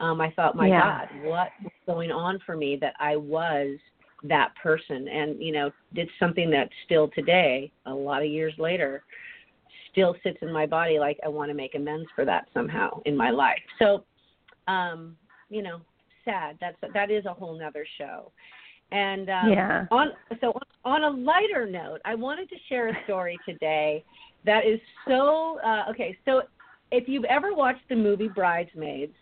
um, 0.00 0.20
I 0.20 0.30
thought, 0.32 0.56
my 0.56 0.66
Yeah. 0.66 1.06
God, 1.06 1.22
what 1.22 1.52
was 1.62 1.72
going 1.86 2.10
on 2.10 2.40
for 2.40 2.56
me 2.56 2.76
that 2.76 2.94
I 2.98 3.16
was 3.16 3.78
that 4.24 4.54
person 4.62 5.08
and, 5.08 5.42
you 5.42 5.52
know, 5.52 5.70
did 5.94 6.08
something 6.18 6.50
that 6.50 6.68
still 6.84 7.08
today, 7.08 7.72
a 7.86 7.92
lot 7.92 8.22
of 8.22 8.28
years 8.28 8.54
later, 8.58 9.02
still 9.90 10.16
sits 10.22 10.38
in 10.42 10.52
my 10.52 10.66
body 10.66 10.98
like 10.98 11.18
I 11.24 11.28
want 11.28 11.50
to 11.50 11.54
make 11.54 11.74
amends 11.74 12.08
for 12.14 12.24
that 12.24 12.46
somehow 12.54 13.00
in 13.04 13.16
my 13.16 13.30
life. 13.30 13.62
So, 13.78 14.04
um, 14.68 15.16
you 15.50 15.62
know, 15.62 15.80
sad. 16.24 16.56
That's 16.60 16.76
that 16.94 17.10
is 17.10 17.26
a 17.26 17.34
whole 17.34 17.58
nother 17.58 17.84
show. 17.98 18.32
And 18.90 19.28
um, 19.28 19.50
Yeah. 19.50 19.86
on 19.90 20.12
so 20.40 20.58
on 20.84 21.04
a 21.04 21.10
lighter 21.10 21.66
note, 21.66 22.00
I 22.04 22.14
wanted 22.14 22.48
to 22.50 22.56
share 22.68 22.88
a 22.88 23.04
story 23.04 23.38
today 23.46 24.04
that 24.44 24.66
is 24.66 24.80
so 25.06 25.58
uh, 25.64 25.84
okay. 25.90 26.16
So 26.24 26.42
if 26.90 27.08
you've 27.08 27.24
ever 27.24 27.54
watched 27.54 27.88
the 27.88 27.96
movie 27.96 28.28
Bridesmaids, 28.28 29.14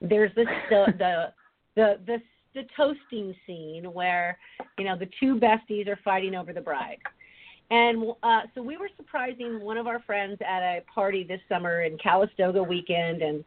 there's 0.00 0.34
this 0.34 0.48
the 0.70 0.86
the 0.98 1.32
the 1.76 1.98
the, 2.06 2.22
the 2.56 2.64
toasting 2.76 3.36
scene 3.46 3.84
where 3.92 4.36
you 4.78 4.84
know 4.84 4.96
the 4.98 5.08
two 5.20 5.38
besties 5.38 5.86
are 5.86 5.98
fighting 6.04 6.34
over 6.34 6.52
the 6.52 6.60
bride. 6.60 6.98
And 7.70 8.12
uh, 8.22 8.42
so 8.54 8.62
we 8.62 8.76
were 8.76 8.88
surprising 8.96 9.60
one 9.60 9.76
of 9.76 9.86
our 9.86 10.00
friends 10.00 10.38
at 10.40 10.62
a 10.62 10.82
party 10.92 11.24
this 11.24 11.40
summer 11.48 11.82
in 11.82 11.98
Calistoga 11.98 12.62
weekend, 12.62 13.22
and 13.22 13.44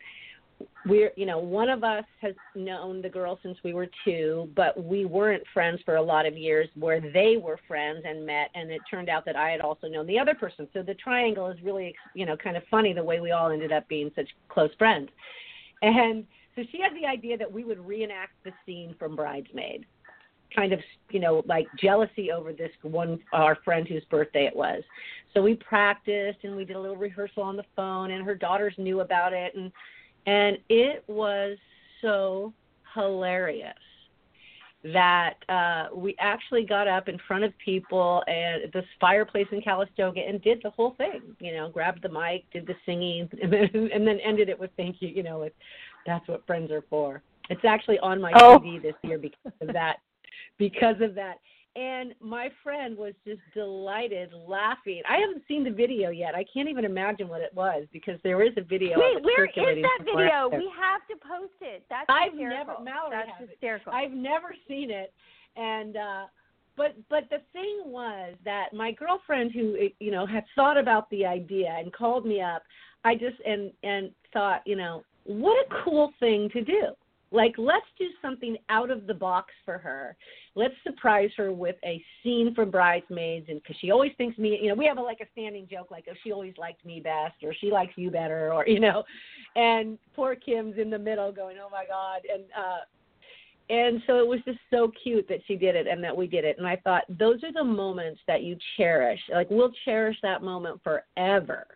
we're 0.85 1.11
you 1.15 1.25
know 1.25 1.39
one 1.39 1.69
of 1.69 1.83
us 1.83 2.03
has 2.21 2.35
known 2.55 3.01
the 3.01 3.09
girl 3.09 3.39
since 3.41 3.57
we 3.63 3.73
were 3.73 3.87
two 4.03 4.49
but 4.55 4.81
we 4.83 5.05
weren't 5.05 5.43
friends 5.53 5.79
for 5.85 5.95
a 5.95 6.01
lot 6.01 6.25
of 6.25 6.37
years 6.37 6.67
where 6.77 6.99
they 6.99 7.37
were 7.41 7.57
friends 7.67 8.03
and 8.05 8.25
met 8.25 8.49
and 8.55 8.69
it 8.69 8.81
turned 8.89 9.09
out 9.09 9.23
that 9.25 9.35
i 9.35 9.49
had 9.49 9.61
also 9.61 9.87
known 9.87 10.05
the 10.05 10.19
other 10.19 10.33
person 10.33 10.67
so 10.73 10.81
the 10.81 10.93
triangle 10.95 11.47
is 11.47 11.57
really 11.63 11.93
you 12.13 12.25
know 12.25 12.35
kind 12.35 12.57
of 12.57 12.63
funny 12.69 12.93
the 12.93 13.03
way 13.03 13.19
we 13.19 13.31
all 13.31 13.51
ended 13.51 13.71
up 13.71 13.87
being 13.87 14.11
such 14.15 14.27
close 14.49 14.71
friends 14.77 15.09
and 15.81 16.25
so 16.59 16.65
she 16.71 16.81
had 16.81 16.93
the 16.93 17.07
idea 17.07 17.37
that 17.37 17.49
we 17.49 17.63
would 17.63 17.85
reenact 17.85 18.33
the 18.43 18.51
scene 18.65 18.93
from 18.99 19.15
bridesmaid. 19.15 19.85
Kind 20.53 20.73
of 20.73 20.79
you 21.09 21.19
know 21.19 21.43
like 21.45 21.67
jealousy 21.79 22.31
over 22.31 22.51
this 22.51 22.71
one 22.81 23.19
our 23.33 23.55
friend 23.63 23.87
whose 23.87 24.03
birthday 24.05 24.45
it 24.45 24.55
was. 24.55 24.83
So 25.33 25.41
we 25.41 25.55
practiced 25.55 26.39
and 26.43 26.55
we 26.55 26.65
did 26.65 26.75
a 26.75 26.79
little 26.79 26.97
rehearsal 26.97 27.43
on 27.43 27.55
the 27.55 27.65
phone 27.75 28.11
and 28.11 28.25
her 28.25 28.35
daughters 28.35 28.73
knew 28.77 29.01
about 29.01 29.31
it. 29.31 29.55
And 29.55 29.71
and 30.25 30.57
it 30.67 31.03
was 31.07 31.57
so 32.01 32.51
hilarious 32.95 33.73
that 34.83 35.35
uh 35.49 35.87
we 35.93 36.15
actually 36.19 36.65
got 36.65 36.87
up 36.87 37.07
in 37.07 37.19
front 37.27 37.43
of 37.43 37.53
people 37.63 38.23
at 38.27 38.73
this 38.73 38.85
fireplace 38.99 39.47
in 39.51 39.61
Calistoga 39.61 40.21
and 40.21 40.41
did 40.41 40.61
the 40.63 40.71
whole 40.71 40.95
thing, 40.97 41.21
you 41.39 41.53
know, 41.53 41.69
grabbed 41.69 42.01
the 42.01 42.09
mic, 42.09 42.43
did 42.51 42.65
the 42.65 42.75
singing 42.85 43.29
and 43.41 43.53
then 43.53 43.69
and 43.93 44.07
then 44.07 44.19
ended 44.25 44.49
it 44.49 44.59
with 44.59 44.71
thank 44.77 44.97
you, 44.99 45.09
you 45.09 45.21
know, 45.21 45.39
with 45.39 45.53
that's 46.09 46.27
what 46.27 46.45
friends 46.47 46.71
are 46.71 46.83
for. 46.89 47.21
It's 47.49 47.63
actually 47.65 47.99
on 47.99 48.19
my 48.21 48.31
Oh. 48.35 48.59
CD 48.61 48.79
this 48.79 48.95
year 49.03 49.17
because 49.17 49.53
of 49.61 49.67
that 49.73 49.97
because 50.57 50.99
of 51.01 51.15
that. 51.15 51.35
And 51.75 52.13
my 52.19 52.49
friend 52.63 52.97
was 52.97 53.13
just 53.25 53.39
delighted, 53.53 54.33
laughing. 54.33 55.01
I 55.07 55.17
haven't 55.17 55.43
seen 55.47 55.63
the 55.63 55.69
video 55.71 56.09
yet. 56.09 56.35
I 56.35 56.43
can't 56.51 56.67
even 56.67 56.83
imagine 56.83 57.27
what 57.29 57.41
it 57.41 57.53
was 57.53 57.85
because 57.93 58.19
there 58.23 58.41
is 58.41 58.51
a 58.57 58.61
video. 58.61 58.93
of 58.95 58.99
Wait, 58.99 59.17
it 59.17 59.23
where 59.23 59.45
is 59.45 59.83
that 59.83 59.99
video? 60.03 60.49
We 60.49 60.69
have 60.77 61.01
to 61.07 61.15
post 61.25 61.53
it. 61.61 61.85
That's 61.89 62.07
I've 62.09 62.31
hysterical. 62.33 62.73
never- 62.73 62.83
Mallory 62.83 63.11
That's 63.11 63.39
has 63.39 63.49
it. 63.61 63.81
I've 63.87 64.11
never 64.11 64.53
seen 64.67 64.89
it, 64.91 65.13
and 65.55 65.95
uh, 65.95 66.23
but 66.75 66.95
but 67.07 67.29
the 67.29 67.39
thing 67.53 67.83
was 67.85 68.35
that 68.45 68.73
my 68.73 68.91
girlfriend, 68.91 69.51
who 69.51 69.89
you 69.99 70.11
know 70.11 70.25
had 70.25 70.43
thought 70.55 70.77
about 70.77 71.09
the 71.11 71.25
idea 71.25 71.69
and 71.79 71.93
called 71.93 72.25
me 72.25 72.41
up, 72.41 72.63
I 73.05 73.13
just 73.15 73.39
and 73.45 73.71
and 73.83 74.11
thought, 74.33 74.63
you 74.65 74.75
know, 74.75 75.03
what 75.25 75.65
a 75.65 75.83
cool 75.83 76.11
thing 76.19 76.49
to 76.53 76.63
do. 76.63 76.87
Like, 77.31 77.53
let's 77.57 77.85
do 77.99 78.07
something 78.21 78.57
out 78.69 78.89
of 78.89 79.05
the 79.05 79.13
box 79.13 79.53
for 79.63 79.77
her. 79.77 80.15
Let's 80.55 80.73
surprise 80.83 81.29
her 81.37 81.53
with 81.53 81.75
a 81.85 82.03
scene 82.23 82.55
from 82.55 82.71
Bridesmaids, 82.71 83.45
and 83.49 83.61
because 83.61 83.75
she 83.79 83.91
always 83.91 84.11
thinks 84.17 84.37
me, 84.39 84.57
you 84.59 84.69
know, 84.69 84.75
we 84.75 84.85
have 84.85 84.97
a, 84.97 85.01
like 85.01 85.19
a 85.21 85.27
standing 85.33 85.67
joke, 85.69 85.91
like, 85.91 86.05
oh, 86.09 86.15
she 86.23 86.31
always 86.31 86.55
liked 86.57 86.83
me 86.83 86.99
best, 86.99 87.35
or 87.43 87.53
she 87.53 87.69
likes 87.69 87.93
you 87.97 88.09
better, 88.09 88.51
or 88.51 88.67
you 88.67 88.79
know, 88.79 89.03
and 89.55 89.99
poor 90.15 90.35
Kim's 90.35 90.79
in 90.79 90.89
the 90.89 90.97
middle 90.97 91.31
going, 91.31 91.57
oh 91.63 91.69
my 91.69 91.85
God, 91.85 92.21
and 92.31 92.43
uh, 92.57 92.79
and 93.71 94.01
so 94.07 94.17
it 94.17 94.27
was 94.27 94.39
just 94.45 94.57
so 94.71 94.91
cute 95.03 95.27
that 95.29 95.41
she 95.45 95.55
did 95.55 95.75
it 95.75 95.85
and 95.85 96.03
that 96.03 96.17
we 96.17 96.25
did 96.25 96.45
it, 96.45 96.57
and 96.57 96.65
I 96.65 96.77
thought 96.77 97.03
those 97.19 97.43
are 97.43 97.53
the 97.53 97.63
moments 97.63 98.21
that 98.25 98.41
you 98.41 98.57
cherish. 98.75 99.19
Like, 99.31 99.51
we'll 99.51 99.73
cherish 99.85 100.17
that 100.23 100.41
moment 100.41 100.81
forever 100.83 101.67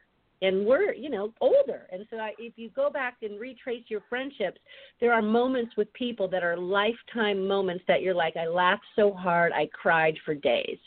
and 0.43 0.65
we're 0.65 0.93
you 0.93 1.10
know 1.10 1.34
older. 1.41 1.88
And 1.91 2.06
so 2.10 2.17
I, 2.17 2.34
if 2.38 2.53
you 2.58 2.69
go 2.69 2.89
back 2.89 3.17
and 3.21 3.39
retrace 3.39 3.84
your 3.88 4.01
friendships 4.10 4.60
there 4.99 5.13
are 5.13 5.21
moments 5.21 5.75
with 5.77 5.91
people 5.93 6.27
that 6.27 6.43
are 6.43 6.58
lifetime 6.58 7.47
moments 7.47 7.84
that 7.88 8.01
you're 8.01 8.13
like 8.13 8.36
i 8.38 8.45
laughed 8.45 8.84
so 8.95 9.12
hard 9.13 9.51
i 9.53 9.67
cried 9.67 10.15
for 10.25 10.36
days. 10.36 10.77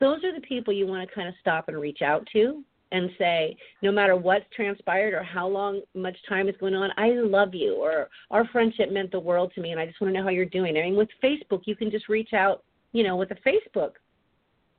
Those 0.00 0.22
are 0.24 0.34
the 0.34 0.46
people 0.46 0.72
you 0.72 0.86
want 0.86 1.08
to 1.08 1.14
kind 1.14 1.28
of 1.28 1.34
stop 1.40 1.68
and 1.68 1.80
reach 1.80 2.02
out 2.02 2.26
to 2.32 2.62
and 2.92 3.10
say 3.18 3.56
no 3.82 3.90
matter 3.90 4.16
what's 4.16 4.44
transpired 4.54 5.14
or 5.14 5.22
how 5.22 5.48
long 5.48 5.80
much 5.94 6.16
time 6.28 6.48
is 6.48 6.54
going 6.60 6.74
on 6.74 6.90
i 6.96 7.10
love 7.10 7.54
you 7.54 7.74
or 7.74 8.08
our 8.30 8.46
friendship 8.48 8.92
meant 8.92 9.10
the 9.10 9.18
world 9.18 9.50
to 9.54 9.60
me 9.60 9.70
and 9.70 9.80
i 9.80 9.86
just 9.86 10.00
want 10.00 10.12
to 10.12 10.18
know 10.18 10.24
how 10.24 10.30
you're 10.30 10.44
doing. 10.44 10.76
I 10.76 10.82
mean 10.82 10.96
with 10.96 11.08
facebook 11.22 11.62
you 11.64 11.74
can 11.74 11.90
just 11.90 12.08
reach 12.08 12.32
out 12.32 12.62
you 12.92 13.02
know 13.02 13.16
with 13.16 13.30
a 13.30 13.36
facebook 13.36 13.92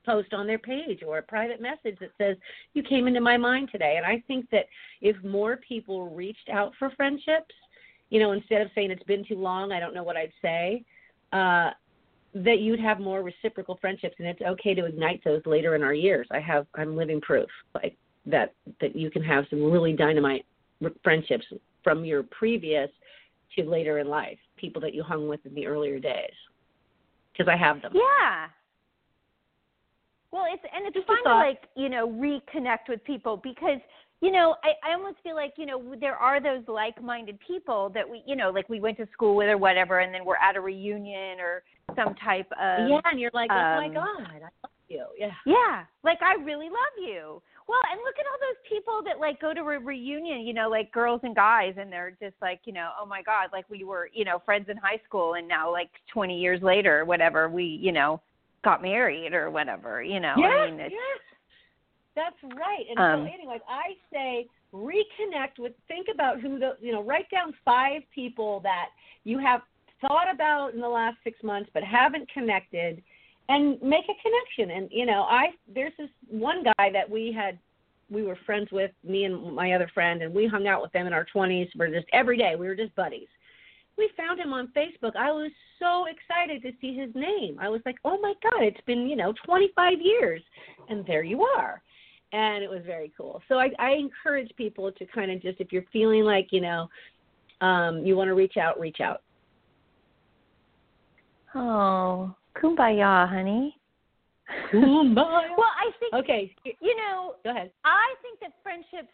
post 0.06 0.32
on 0.32 0.46
their 0.46 0.58
page 0.58 1.00
or 1.06 1.18
a 1.18 1.22
private 1.22 1.60
message 1.60 1.98
that 2.00 2.10
says 2.16 2.36
you 2.72 2.82
came 2.82 3.06
into 3.06 3.20
my 3.20 3.36
mind 3.36 3.68
today. 3.70 3.94
And 3.96 4.06
i 4.06 4.22
think 4.26 4.48
that 4.50 4.66
if 5.02 5.16
more 5.22 5.56
people 5.56 6.14
reached 6.14 6.48
out 6.50 6.72
for 6.78 6.90
friendships 6.90 7.54
you 8.08 8.20
know 8.20 8.32
instead 8.32 8.62
of 8.62 8.68
saying 8.74 8.90
it's 8.90 9.02
been 9.02 9.24
too 9.26 9.34
long 9.34 9.72
i 9.72 9.80
don't 9.80 9.94
know 9.94 10.04
what 10.04 10.16
i'd 10.16 10.32
say 10.40 10.84
uh 11.32 11.70
that 12.44 12.60
you'd 12.60 12.80
have 12.80 13.00
more 13.00 13.22
reciprocal 13.22 13.78
friendships. 13.80 14.16
And 14.18 14.28
it's 14.28 14.42
okay 14.42 14.74
to 14.74 14.84
ignite 14.84 15.24
those 15.24 15.40
later 15.46 15.74
in 15.74 15.82
our 15.82 15.94
years. 15.94 16.26
I 16.30 16.40
have 16.40 16.66
i'm 16.74 16.96
living 16.96 17.20
proof 17.20 17.48
like 17.74 17.96
that 18.26 18.52
that 18.80 18.94
you 18.94 19.10
can 19.10 19.22
have 19.22 19.44
some 19.48 19.70
really 19.70 19.92
dynamite 19.92 20.44
friendships 21.02 21.46
from 21.82 22.04
your 22.04 22.22
previous 22.24 22.90
to 23.56 23.64
later 23.64 24.00
in 24.00 24.08
life 24.08 24.38
people 24.56 24.82
that 24.82 24.94
you 24.94 25.02
hung 25.02 25.28
with 25.28 25.40
in 25.46 25.54
the 25.54 25.66
earlier 25.66 25.98
days. 25.98 26.34
Because 27.32 27.50
i 27.50 27.56
have 27.56 27.80
them. 27.80 27.92
Yeah. 27.94 28.48
It's 30.52 30.62
and 30.74 30.86
it's 30.86 30.94
Just 30.94 31.06
fun 31.06 31.22
to 31.24 31.34
like 31.34 31.62
you 31.74 31.88
know 31.88 32.08
reconnect 32.08 32.88
with 32.88 33.02
people 33.04 33.36
because 33.42 33.80
you 34.20 34.32
know 34.32 34.56
I 34.62 34.90
I 34.90 34.94
almost 34.94 35.16
feel 35.22 35.34
like 35.34 35.54
you 35.56 35.66
know 35.66 35.94
there 36.00 36.16
are 36.16 36.40
those 36.40 36.62
like-minded 36.68 37.38
people 37.46 37.90
that 37.94 38.08
we 38.08 38.22
you 38.26 38.36
know 38.36 38.50
like 38.50 38.68
we 38.68 38.80
went 38.80 38.96
to 38.98 39.06
school 39.12 39.36
with 39.36 39.48
or 39.48 39.58
whatever 39.58 40.00
and 40.00 40.14
then 40.14 40.24
we're 40.24 40.36
at 40.36 40.56
a 40.56 40.60
reunion 40.60 41.40
or 41.40 41.62
some 41.94 42.14
type 42.24 42.50
of 42.52 42.88
yeah 42.88 43.00
and 43.04 43.20
you're 43.20 43.30
like 43.34 43.50
oh 43.50 43.54
my 43.54 43.86
um, 43.86 43.94
god 43.94 44.26
i 44.30 44.38
love 44.40 44.70
you. 44.88 45.04
Yeah. 45.18 45.32
Yeah, 45.44 45.84
like 46.04 46.18
I 46.22 46.42
really 46.42 46.66
love 46.66 46.96
you. 46.98 47.42
Well, 47.68 47.80
and 47.90 48.00
look 48.04 48.14
at 48.18 48.26
all 48.30 48.38
those 48.40 48.60
people 48.68 49.02
that 49.04 49.18
like 49.18 49.40
go 49.40 49.52
to 49.52 49.60
a 49.60 49.78
reunion, 49.78 50.46
you 50.46 50.54
know, 50.54 50.68
like 50.68 50.92
girls 50.92 51.20
and 51.24 51.34
guys, 51.34 51.74
and 51.76 51.90
they're 51.90 52.16
just 52.20 52.36
like, 52.40 52.60
you 52.64 52.72
know, 52.72 52.90
oh 53.00 53.06
my 53.06 53.22
god, 53.22 53.48
like 53.52 53.68
we 53.68 53.84
were, 53.84 54.08
you 54.12 54.24
know, 54.24 54.40
friends 54.44 54.68
in 54.68 54.76
high 54.76 55.00
school, 55.04 55.34
and 55.34 55.48
now 55.48 55.70
like 55.70 55.90
20 56.12 56.38
years 56.38 56.62
later, 56.62 57.04
whatever, 57.04 57.48
we, 57.48 57.64
you 57.64 57.92
know, 57.92 58.20
got 58.66 58.82
married 58.82 59.32
or 59.32 59.48
whatever, 59.48 60.02
you 60.02 60.18
know. 60.18 60.34
yes, 60.36 60.50
I 60.50 60.70
mean, 60.70 60.80
it's, 60.80 60.92
yes. 60.92 61.20
That's 62.16 62.54
right. 62.56 62.84
And 62.90 62.98
Um, 62.98 63.26
so 63.28 63.32
anyway, 63.32 63.60
I 63.68 63.96
say 64.12 64.48
reconnect 64.74 65.60
with 65.60 65.72
think 65.86 66.08
about 66.12 66.40
who 66.40 66.58
the 66.58 66.76
you 66.80 66.90
know, 66.90 67.02
write 67.02 67.30
down 67.30 67.54
five 67.64 68.02
people 68.12 68.58
that 68.60 68.88
you 69.22 69.38
have 69.38 69.60
thought 70.00 70.28
about 70.32 70.74
in 70.74 70.80
the 70.80 70.88
last 70.88 71.16
six 71.22 71.42
months 71.44 71.70
but 71.72 71.84
haven't 71.84 72.28
connected 72.32 73.02
and 73.48 73.80
make 73.80 74.04
a 74.04 74.16
connection. 74.24 74.76
And 74.76 74.90
you 74.90 75.06
know, 75.06 75.22
I 75.22 75.50
there's 75.72 75.92
this 75.96 76.10
one 76.28 76.64
guy 76.64 76.90
that 76.90 77.08
we 77.08 77.32
had 77.32 77.58
we 78.10 78.22
were 78.22 78.38
friends 78.46 78.68
with, 78.72 78.90
me 79.04 79.24
and 79.24 79.54
my 79.54 79.72
other 79.72 79.90
friend, 79.94 80.22
and 80.22 80.34
we 80.34 80.46
hung 80.46 80.66
out 80.66 80.82
with 80.82 80.92
them 80.92 81.06
in 81.06 81.12
our 81.12 81.26
twenties 81.32 81.68
for 81.76 81.86
just 81.88 82.06
every 82.12 82.36
day. 82.36 82.56
We 82.56 82.66
were 82.66 82.76
just 82.76 82.94
buddies. 82.96 83.28
We 83.98 84.10
found 84.16 84.38
him 84.38 84.52
on 84.52 84.68
Facebook. 84.76 85.16
I 85.16 85.30
was 85.32 85.50
so 85.78 86.04
excited 86.06 86.62
to 86.62 86.72
see 86.80 86.96
his 86.96 87.14
name. 87.14 87.58
I 87.60 87.68
was 87.68 87.80
like, 87.86 87.96
"Oh 88.04 88.18
my 88.20 88.34
god, 88.42 88.62
it's 88.62 88.80
been, 88.86 89.06
you 89.08 89.16
know, 89.16 89.32
25 89.44 90.00
years." 90.00 90.42
And 90.88 91.04
there 91.06 91.22
you 91.22 91.42
are. 91.42 91.82
And 92.32 92.62
it 92.62 92.68
was 92.68 92.82
very 92.84 93.12
cool. 93.16 93.42
So 93.48 93.58
I 93.58 93.70
I 93.78 93.92
encourage 93.92 94.54
people 94.56 94.92
to 94.92 95.06
kind 95.06 95.30
of 95.30 95.40
just 95.40 95.60
if 95.60 95.72
you're 95.72 95.84
feeling 95.92 96.24
like, 96.24 96.48
you 96.50 96.60
know, 96.60 96.88
um 97.60 98.04
you 98.04 98.16
want 98.16 98.28
to 98.28 98.34
reach 98.34 98.56
out, 98.56 98.78
reach 98.78 99.00
out. 99.00 99.22
oh, 101.54 102.34
kumbaya, 102.56 103.28
honey. 103.28 103.76
Kumbaya. 104.72 105.48
Well, 105.56 105.74
I 105.84 105.90
think 105.98 106.14
Okay, 106.14 106.54
you 106.64 106.96
know, 106.96 107.34
go 107.44 107.50
ahead. 107.50 107.70
I 107.84 108.14
think 108.22 108.40
that 108.40 108.52
friendships 108.62 109.12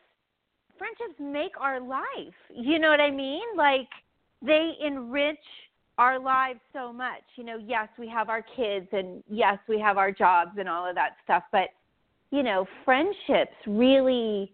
friendships 0.79 1.18
make 1.21 1.53
our 1.61 1.81
life. 1.81 2.35
You 2.51 2.79
know 2.79 2.90
what 2.90 3.01
I 3.01 3.11
mean? 3.11 3.45
Like 3.57 3.88
they 4.44 4.72
enrich 4.85 5.38
our 5.98 6.18
lives 6.18 6.61
so 6.72 6.92
much. 6.92 7.22
You 7.37 7.44
know, 7.44 7.59
yes, 7.59 7.88
we 7.98 8.09
have 8.09 8.28
our 8.28 8.44
kids 8.57 8.88
and 8.92 9.22
yes, 9.28 9.59
we 9.68 9.78
have 9.78 9.98
our 9.98 10.11
jobs 10.11 10.52
and 10.59 10.68
all 10.68 10.88
of 10.88 10.94
that 10.94 11.16
stuff, 11.24 11.44
but 11.52 11.68
you 12.31 12.42
know, 12.42 12.66
friendships 12.85 13.55
really 13.66 14.52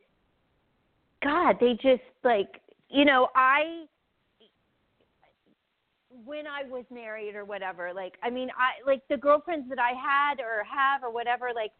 god, 1.23 1.57
they 1.61 1.75
just 1.75 2.03
like, 2.25 2.61
you 2.89 3.05
know, 3.05 3.29
I 3.35 3.85
when 6.25 6.47
I 6.47 6.69
was 6.69 6.85
married 6.93 7.35
or 7.35 7.45
whatever, 7.45 7.93
like 7.95 8.15
I 8.23 8.31
mean, 8.31 8.51
I 8.51 8.87
like 8.87 9.03
the 9.09 9.17
girlfriends 9.17 9.69
that 9.69 9.79
I 9.79 9.91
had 9.91 10.41
or 10.41 10.65
have 10.65 11.03
or 11.03 11.13
whatever, 11.13 11.51
like 11.55 11.73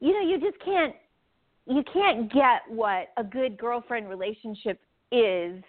you 0.00 0.12
know, 0.12 0.28
you 0.28 0.40
just 0.40 0.62
can't 0.64 0.94
you 1.66 1.84
can't 1.92 2.32
get 2.32 2.62
what 2.68 3.08
a 3.16 3.24
good 3.24 3.56
girlfriend 3.56 4.08
relationship 4.08 4.80
is 5.12 5.62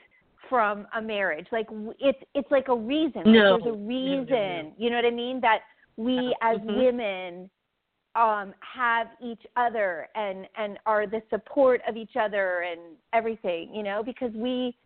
from 0.51 0.85
a 0.93 1.01
marriage. 1.01 1.47
Like 1.53 1.67
it's 1.97 2.19
it's 2.35 2.51
like 2.51 2.67
a 2.67 2.75
reason. 2.75 3.23
No. 3.23 3.53
Like, 3.53 3.63
there's 3.63 3.73
a 3.73 3.77
No, 3.77 3.83
no, 3.83 3.87
reason. 3.87 4.27
no. 4.27 4.73
You 4.77 4.89
know 4.89 4.97
what 4.97 5.05
I 5.05 5.11
mean? 5.11 5.39
That 5.39 5.59
we 5.95 6.35
as 6.41 6.59
Mhm. 6.59 6.75
women 6.77 7.49
um 8.15 8.53
have 8.59 9.07
each 9.21 9.47
other 9.55 10.09
and 10.13 10.47
and 10.57 10.77
are 10.85 11.07
the 11.07 11.23
support 11.29 11.81
of 11.87 11.95
each 11.95 12.17
other 12.17 12.59
and 12.69 12.97
everything, 13.13 13.73
you 13.73 13.81
know, 13.81 14.03
because 14.03 14.33
we 14.33 14.77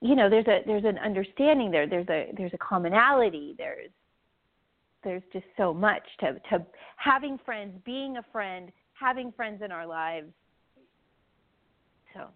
you 0.00 0.14
know, 0.14 0.30
there's 0.30 0.46
a 0.46 0.62
there's 0.66 0.84
an 0.84 0.98
understanding 0.98 1.72
there. 1.72 1.88
There's 1.88 2.08
a 2.08 2.32
there's 2.36 2.54
a 2.54 2.58
commonality. 2.58 3.56
There's 3.58 3.90
there's 5.02 5.24
just 5.32 5.46
so 5.56 5.74
much 5.74 6.04
to 6.20 6.38
to 6.50 6.64
having 6.96 7.38
friends, 7.38 7.76
being 7.84 8.18
a 8.18 8.22
friend, 8.30 8.70
having 8.94 9.32
friends 9.32 9.62
in 9.62 9.72
our 9.72 9.86
lives. 9.86 10.32
So 12.14 12.28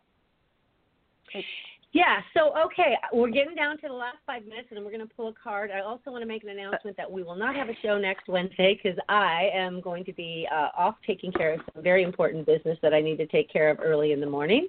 it's 1.32 1.46
Yeah, 1.94 2.22
so 2.36 2.52
okay, 2.66 2.96
we're 3.12 3.30
getting 3.30 3.54
down 3.54 3.76
to 3.78 3.86
the 3.86 3.94
last 3.94 4.16
five 4.26 4.44
minutes, 4.46 4.66
and 4.72 4.84
we're 4.84 4.90
going 4.90 5.06
to 5.06 5.14
pull 5.14 5.28
a 5.28 5.32
card. 5.32 5.70
I 5.70 5.78
also 5.78 6.10
want 6.10 6.22
to 6.22 6.26
make 6.26 6.42
an 6.42 6.48
announcement 6.48 6.96
that 6.96 7.10
we 7.10 7.22
will 7.22 7.36
not 7.36 7.54
have 7.54 7.68
a 7.68 7.76
show 7.82 7.98
next 7.98 8.26
Wednesday 8.26 8.74
because 8.82 8.98
I 9.08 9.48
am 9.54 9.80
going 9.80 10.04
to 10.06 10.12
be 10.12 10.48
uh, 10.52 10.70
off 10.76 10.96
taking 11.06 11.30
care 11.30 11.54
of 11.54 11.60
some 11.72 11.84
very 11.84 12.02
important 12.02 12.46
business 12.46 12.76
that 12.82 12.92
I 12.92 13.00
need 13.00 13.18
to 13.18 13.28
take 13.28 13.48
care 13.48 13.70
of 13.70 13.78
early 13.80 14.10
in 14.10 14.20
the 14.20 14.26
morning. 14.26 14.66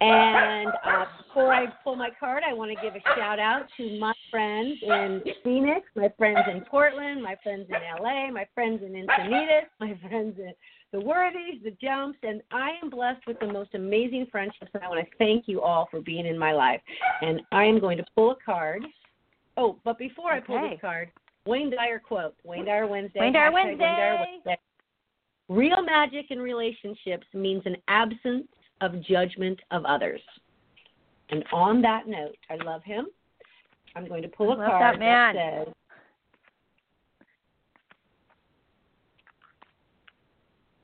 And 0.00 0.68
uh, 0.84 1.04
before 1.26 1.52
I 1.52 1.66
pull 1.82 1.96
my 1.96 2.10
card, 2.20 2.44
I 2.48 2.52
want 2.52 2.70
to 2.70 2.76
give 2.80 2.94
a 2.94 3.00
shout 3.16 3.40
out 3.40 3.66
to 3.78 3.98
my 3.98 4.14
friends 4.30 4.78
in 4.82 5.22
Phoenix, 5.42 5.86
my 5.96 6.12
friends 6.16 6.38
in 6.48 6.60
Portland, 6.62 7.20
my 7.22 7.36
friends 7.42 7.66
in 7.68 8.02
LA, 8.02 8.30
my 8.30 8.46
friends 8.54 8.80
in 8.84 8.92
Encinitas, 8.92 9.66
my 9.80 9.98
friends 10.08 10.38
in 10.38 10.52
the 10.92 11.00
Worthies, 11.00 11.60
the 11.64 11.72
Jumps, 11.82 12.18
and 12.22 12.42
I 12.52 12.72
am 12.82 12.90
blessed 12.90 13.26
with 13.26 13.40
the 13.40 13.52
most 13.52 13.74
amazing 13.74 14.28
friendships. 14.30 14.70
And 14.72 14.84
I 14.84 14.88
want 14.88 15.04
to 15.04 15.16
thank 15.18 15.48
you 15.48 15.62
all 15.62 15.88
for 15.90 16.00
being 16.00 16.26
in 16.26 16.38
my 16.38 16.52
life. 16.52 16.80
And 17.20 17.42
I 17.50 17.64
am 17.64 17.80
going 17.80 17.98
to 17.98 18.04
pull 18.14 18.30
a 18.30 18.36
card. 18.44 18.84
Oh, 19.56 19.78
but 19.84 19.98
before 19.98 20.30
I 20.32 20.38
pull 20.40 20.58
Okay. 20.58 20.70
this 20.70 20.80
card, 20.80 21.10
Wayne 21.44 21.70
Dyer 21.70 21.98
quote. 21.98 22.36
Wayne 22.44 22.66
Dyer 22.66 22.86
Wednesday. 22.86 23.20
Wayne 23.20 23.32
Dyer 23.32 23.50
hashtag 23.50 23.54
Wayne 23.54 23.78
Dyer 23.78 24.16
Wednesday. 24.16 24.36
Wednesday. 24.46 24.58
Real 25.48 25.82
magic 25.82 26.30
in 26.30 26.38
relationships 26.40 27.26
means 27.34 27.62
an 27.64 27.76
absence 27.88 28.46
of 28.80 29.00
judgment 29.02 29.58
of 29.70 29.84
others. 29.84 30.20
And 31.30 31.44
on 31.52 31.82
that 31.82 32.06
note, 32.06 32.36
I 32.50 32.56
love 32.64 32.82
him. 32.84 33.06
I'm 33.96 34.06
going 34.06 34.22
to 34.22 34.28
pull 34.28 34.52
a 34.52 34.64
I 34.64 34.66
card 34.66 34.94
that 34.94 34.98
man. 34.98 35.34
says 35.34 35.74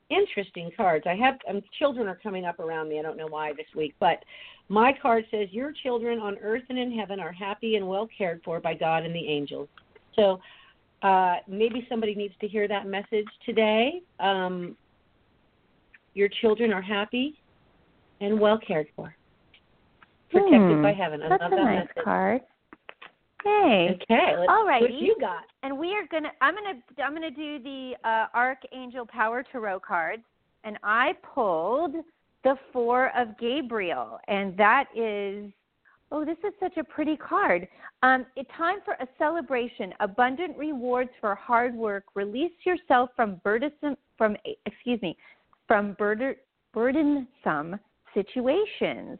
interesting 0.09 0.69
cards. 0.75 1.05
I 1.07 1.15
have 1.15 1.35
um, 1.49 1.61
children 1.79 2.07
are 2.07 2.19
coming 2.21 2.45
up 2.45 2.59
around 2.59 2.89
me. 2.89 2.99
I 2.99 3.01
don't 3.01 3.17
know 3.17 3.27
why 3.27 3.53
this 3.53 3.65
week, 3.75 3.95
but 3.99 4.23
my 4.69 4.93
card 5.01 5.25
says 5.31 5.47
your 5.51 5.71
children 5.71 6.19
on 6.19 6.37
earth 6.41 6.63
and 6.69 6.77
in 6.77 6.91
heaven 6.91 7.19
are 7.19 7.31
happy 7.31 7.75
and 7.75 7.87
well 7.87 8.07
cared 8.15 8.41
for 8.43 8.59
by 8.59 8.73
God 8.73 9.03
and 9.03 9.15
the 9.15 9.27
angels. 9.27 9.67
So 10.15 10.39
uh, 11.01 11.37
maybe 11.47 11.85
somebody 11.89 12.15
needs 12.15 12.33
to 12.41 12.47
hear 12.47 12.67
that 12.67 12.87
message 12.87 13.27
today. 13.45 14.01
Um, 14.19 14.75
your 16.13 16.29
children 16.41 16.71
are 16.71 16.81
happy 16.81 17.35
and 18.21 18.39
well 18.39 18.57
cared 18.57 18.87
for, 18.95 19.15
protected 20.31 20.59
Hmm, 20.61 20.81
by 20.81 20.93
heaven. 20.93 21.21
I 21.21 21.29
That's 21.29 21.41
love 21.41 21.51
a 21.53 21.55
that 21.55 21.63
nice 21.63 21.87
message. 21.87 22.03
card. 22.03 22.41
Hey. 23.43 23.89
Okay, 24.01 24.35
let's, 24.39 24.49
Alrighty. 24.49 24.81
what 24.81 24.93
you 24.93 25.15
got? 25.19 25.43
And 25.61 25.77
we 25.77 25.89
are 25.93 26.07
gonna. 26.11 26.31
I'm 26.41 26.55
gonna. 26.55 26.79
I'm 27.03 27.13
gonna 27.13 27.29
do 27.29 27.59
the 27.59 27.93
uh, 28.03 28.25
Archangel 28.33 29.05
Power 29.05 29.43
Tarot 29.51 29.81
cards, 29.81 30.23
and 30.63 30.77
I 30.83 31.13
pulled 31.33 31.93
the 32.43 32.55
Four 32.73 33.11
of 33.15 33.37
Gabriel, 33.39 34.19
and 34.27 34.57
that 34.57 34.85
is. 34.95 35.51
Oh, 36.11 36.23
this 36.23 36.37
is 36.47 36.53
such 36.59 36.77
a 36.77 36.83
pretty 36.83 37.17
card. 37.17 37.67
Um, 38.03 38.25
it's 38.35 38.49
time 38.55 38.77
for 38.85 38.93
a 38.95 39.07
celebration. 39.17 39.91
Abundant 39.99 40.55
rewards 40.57 41.09
for 41.19 41.33
hard 41.35 41.75
work. 41.75 42.03
Release 42.15 42.51
yourself 42.63 43.09
from 43.15 43.41
burdensome. 43.43 43.95
From 44.17 44.37
excuse 44.65 45.01
me, 45.01 45.17
from 45.67 45.93
burden, 45.93 46.35
burdensome 46.73 47.79
situations. 48.15 49.19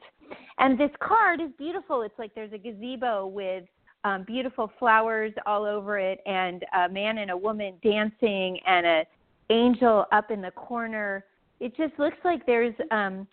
And 0.57 0.79
this 0.79 0.89
card 0.99 1.39
is 1.39 1.49
beautiful. 1.57 2.01
It's 2.01 2.17
like 2.17 2.33
there's 2.33 2.53
a 2.53 2.57
gazebo 2.57 3.27
with 3.27 3.65
um, 4.03 4.23
beautiful 4.23 4.71
flowers 4.79 5.33
all 5.45 5.65
over 5.65 5.99
it, 5.99 6.19
and 6.25 6.63
a 6.75 6.89
man 6.89 7.19
and 7.19 7.31
a 7.31 7.37
woman 7.37 7.75
dancing, 7.83 8.59
and 8.65 8.85
an 8.85 9.03
angel 9.49 10.05
up 10.11 10.31
in 10.31 10.41
the 10.41 10.51
corner. 10.51 11.25
It 11.59 11.75
just 11.75 11.93
looks 11.99 12.17
like 12.23 12.45
there's, 12.45 12.73
um, 12.91 13.27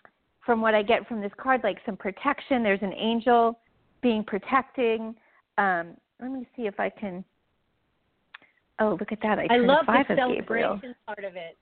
from 0.45 0.61
what 0.61 0.73
I 0.75 0.83
get 0.83 1.07
from 1.07 1.21
this 1.21 1.31
card, 1.37 1.61
like 1.63 1.77
some 1.85 1.97
protection. 1.97 2.63
There's 2.63 2.81
an 2.81 2.93
angel 2.93 3.59
being 4.01 4.23
protecting. 4.23 5.15
Um, 5.57 5.95
let 6.21 6.31
me 6.31 6.47
see 6.55 6.63
if 6.63 6.79
I 6.79 6.89
can. 6.89 7.23
Oh, 8.79 8.97
look 8.99 9.11
at 9.11 9.19
that! 9.21 9.39
I, 9.39 9.47
I 9.51 9.57
love 9.57 9.85
the 9.85 9.99
of 10.13 10.35
Gabriel. 10.35 10.79
celebration 10.81 10.95
part 11.05 11.23
of 11.23 11.35
it 11.35 11.57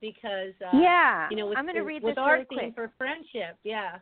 because 0.00 0.54
uh, 0.64 0.76
yeah, 0.76 1.28
you 1.30 1.36
know, 1.36 1.46
with, 1.46 1.58
I'm 1.58 1.64
going 1.64 1.76
to 1.76 1.82
read 1.82 2.02
with 2.02 2.16
this 2.16 2.22
our 2.22 2.38
theme 2.44 2.58
quick. 2.58 2.74
for 2.74 2.92
friendship. 2.98 3.56
Yeah. 3.64 3.98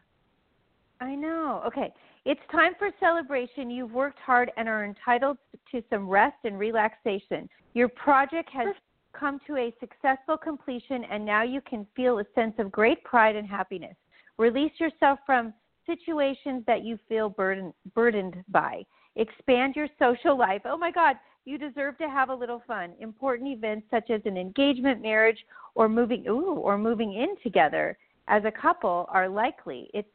I 1.01 1.15
know. 1.15 1.63
Okay. 1.67 1.93
It's 2.25 2.41
time 2.51 2.73
for 2.79 2.91
celebration. 2.99 3.71
You've 3.71 3.93
worked 3.93 4.19
hard 4.19 4.51
and 4.57 4.69
are 4.69 4.85
entitled 4.85 5.39
to 5.71 5.83
some 5.91 6.09
rest 6.09 6.37
and 6.45 6.59
relaxation. 6.59 7.49
Your 7.75 7.89
project 7.89 8.51
has 8.53 8.69
come 9.13 9.39
to 9.47 9.57
a 9.57 9.73
successful 9.79 10.37
completion, 10.37 11.05
and 11.05 11.25
now 11.25 11.43
you 11.43 11.61
can 11.61 11.87
feel 11.95 12.19
a 12.19 12.25
sense 12.35 12.55
of 12.59 12.73
great 12.73 13.03
pride 13.05 13.37
and 13.37 13.47
happiness. 13.47 13.95
Release 14.39 14.73
yourself 14.79 15.19
from 15.25 15.55
situations 15.87 16.65
that 16.67 16.85
you 16.85 16.99
feel 17.09 17.29
burden, 17.29 17.73
burdened 17.95 18.43
by. 18.49 18.83
Expand 19.15 19.77
your 19.77 19.89
social 19.99 20.37
life. 20.37 20.63
Oh 20.65 20.77
my 20.77 20.91
God, 20.91 21.17
you 21.47 21.57
deserve 21.57 21.97
to 21.99 22.11
have 22.11 22.29
a 22.29 22.35
little 22.35 22.61
fun. 22.67 22.93
Important 23.01 23.49
events 23.49 23.87
such 23.91 24.11
as 24.11 24.21
an 24.27 24.37
engagement, 24.37 25.01
marriage, 25.01 25.39
or 25.75 25.89
moving 25.89 26.27
ooh, 26.29 26.55
or 26.55 26.77
moving 26.77 27.15
in 27.15 27.37
together 27.43 27.97
as 28.29 28.43
a 28.45 28.51
couple 28.51 29.07
are 29.11 29.29
likely. 29.29 29.89
It's 29.95 30.09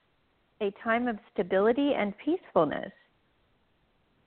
a 0.61 0.71
time 0.83 1.07
of 1.07 1.17
stability 1.33 1.93
and 1.97 2.13
peacefulness. 2.23 2.91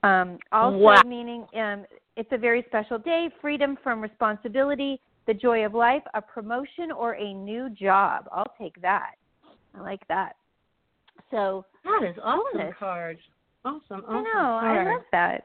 Um, 0.03 0.37
also, 0.51 0.77
Wow. 0.77 1.01
meaning 1.05 1.47
um, 1.55 1.85
it's 2.15 2.31
a 2.31 2.37
very 2.37 2.63
special 2.67 2.97
day, 2.97 3.29
freedom 3.39 3.77
from 3.83 4.01
responsibility, 4.01 4.99
the 5.27 5.33
joy 5.33 5.65
of 5.65 5.73
life, 5.73 6.03
a 6.13 6.21
promotion, 6.21 6.91
or 6.91 7.13
a 7.13 7.33
new 7.33 7.69
job. 7.69 8.27
I'll 8.31 8.53
take 8.59 8.79
that. 8.81 9.11
I 9.75 9.81
like 9.81 10.05
that. 10.07 10.35
So 11.31 11.65
That 11.83 12.03
is 12.03 12.15
awesome 12.21 12.73
card. 12.77 13.17
Awesome. 13.63 14.03
awesome 14.03 14.05
I 14.09 14.21
know, 14.21 14.59
card. 14.59 14.87
I 14.87 14.91
love 14.91 15.01
that. 15.11 15.43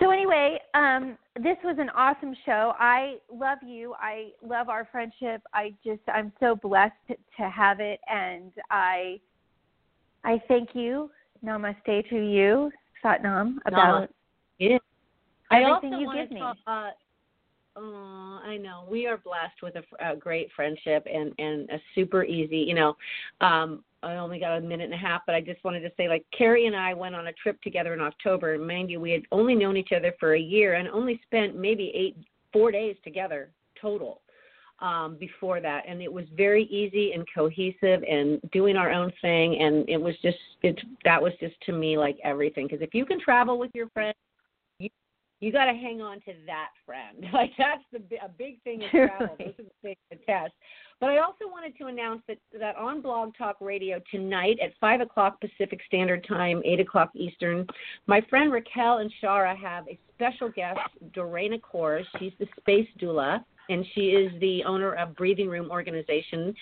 So 0.00 0.10
anyway, 0.10 0.58
um, 0.74 1.18
this 1.36 1.56
was 1.64 1.76
an 1.78 1.90
awesome 1.90 2.34
show. 2.46 2.72
I 2.78 3.16
love 3.32 3.58
you. 3.66 3.94
I 3.98 4.30
love 4.46 4.68
our 4.68 4.88
friendship. 4.92 5.42
I 5.52 5.74
just 5.84 6.02
I'm 6.12 6.32
so 6.38 6.54
blessed 6.54 6.92
to, 7.08 7.50
have 7.50 7.80
it, 7.80 8.00
and 8.08 8.52
I 8.70 9.20
I 10.24 10.40
thank 10.46 10.70
you. 10.74 11.10
Namaste 11.44 12.08
to 12.10 12.16
you, 12.16 12.70
Satnam, 13.04 13.56
about. 13.66 14.10
I 15.50 15.62
everything 15.62 15.94
also 15.94 16.12
you 16.12 16.12
give 16.14 16.30
me. 16.30 16.40
talk, 16.40 16.56
uh, 16.66 16.90
uh, 17.78 18.40
I 18.46 18.56
know. 18.56 18.84
We 18.88 19.06
are 19.06 19.18
blessed 19.18 19.62
with 19.62 19.74
a, 19.76 20.12
a 20.12 20.16
great 20.16 20.48
friendship 20.54 21.06
and 21.12 21.32
and 21.38 21.68
a 21.70 21.80
super 21.94 22.24
easy. 22.24 22.58
You 22.58 22.74
know, 22.74 22.96
um, 23.40 23.84
I 24.02 24.16
only 24.16 24.38
got 24.38 24.58
a 24.58 24.60
minute 24.60 24.84
and 24.84 24.94
a 24.94 24.98
half, 24.98 25.22
but 25.26 25.34
I 25.34 25.40
just 25.40 25.62
wanted 25.64 25.80
to 25.80 25.92
say, 25.96 26.08
like 26.08 26.24
Cari 26.36 26.66
and 26.66 26.76
I 26.76 26.94
went 26.94 27.14
on 27.14 27.28
a 27.28 27.32
trip 27.32 27.60
together 27.62 27.94
in 27.94 28.00
October, 28.00 28.54
and 28.54 28.66
mind 28.66 28.90
you, 28.90 29.00
we 29.00 29.12
had 29.12 29.22
only 29.32 29.54
known 29.54 29.76
each 29.76 29.92
other 29.96 30.12
for 30.18 30.34
a 30.34 30.40
year 30.40 30.74
and 30.74 30.88
only 30.88 31.20
spent 31.26 31.56
maybe 31.56 31.92
eight, 31.94 32.16
four 32.52 32.70
days 32.70 32.96
together 33.04 33.50
total 33.80 34.22
um, 34.80 35.16
before 35.18 35.60
that, 35.60 35.84
and 35.88 36.00
it 36.00 36.12
was 36.12 36.24
very 36.36 36.64
easy 36.64 37.12
and 37.12 37.24
cohesive 37.34 38.02
and 38.08 38.40
doing 38.52 38.76
our 38.76 38.90
own 38.90 39.12
thing, 39.20 39.60
and 39.60 39.88
it 39.88 40.00
was 40.00 40.14
just 40.22 40.38
it 40.62 40.78
that 41.04 41.20
was 41.22 41.32
just 41.40 41.54
to 41.66 41.72
me 41.72 41.98
like 41.98 42.18
everything. 42.24 42.66
Because 42.66 42.82
if 42.82 42.94
you 42.94 43.04
can 43.04 43.20
travel 43.20 43.58
with 43.58 43.70
your 43.74 43.88
friends 43.90 44.16
you 45.40 45.52
got 45.52 45.66
to 45.66 45.72
hang 45.72 46.00
on 46.00 46.16
to 46.20 46.32
that 46.46 46.68
friend. 46.84 47.26
Like 47.32 47.52
that's 47.58 47.82
the 47.92 47.98
a 48.24 48.28
big 48.28 48.60
thing 48.62 48.82
in 48.82 48.90
travel. 49.08 49.36
Truly. 49.36 49.54
This 49.56 49.66
is 49.66 49.70
a 49.70 49.86
big 49.86 50.26
test. 50.26 50.52
But 51.00 51.10
I 51.10 51.18
also 51.18 51.44
wanted 51.46 51.76
to 51.78 51.86
announce 51.86 52.22
that 52.26 52.38
that 52.58 52.74
on 52.76 53.00
Blog 53.00 53.36
Talk 53.36 53.56
Radio 53.60 54.00
tonight 54.10 54.58
at 54.62 54.72
five 54.80 55.00
o'clock 55.00 55.40
Pacific 55.40 55.80
Standard 55.86 56.26
Time, 56.26 56.60
eight 56.64 56.80
o'clock 56.80 57.10
Eastern, 57.14 57.66
my 58.06 58.20
friend 58.28 58.50
Raquel 58.50 58.98
and 58.98 59.12
Shara 59.22 59.56
have 59.56 59.86
a 59.88 59.98
special 60.14 60.48
guest, 60.48 60.80
Dorena 61.14 61.58
Kors. 61.58 62.04
She's 62.18 62.32
the 62.40 62.46
space 62.58 62.88
doula, 63.00 63.44
and 63.68 63.84
she 63.94 64.08
is 64.08 64.32
the 64.40 64.64
owner 64.64 64.94
of 64.94 65.14
Breathing 65.14 65.48
Room 65.48 65.70
Organization. 65.70 66.54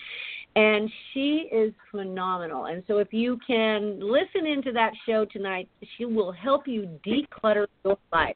And 0.55 0.89
she 1.13 1.49
is 1.51 1.71
phenomenal. 1.91 2.65
And 2.65 2.83
so 2.87 2.97
if 2.97 3.13
you 3.13 3.37
can 3.45 3.99
listen 3.99 4.47
into 4.47 4.71
that 4.73 4.91
show 5.07 5.25
tonight, 5.25 5.69
she 5.97 6.05
will 6.05 6.31
help 6.31 6.67
you 6.67 6.99
declutter 7.05 7.67
your 7.83 7.97
life. 8.11 8.35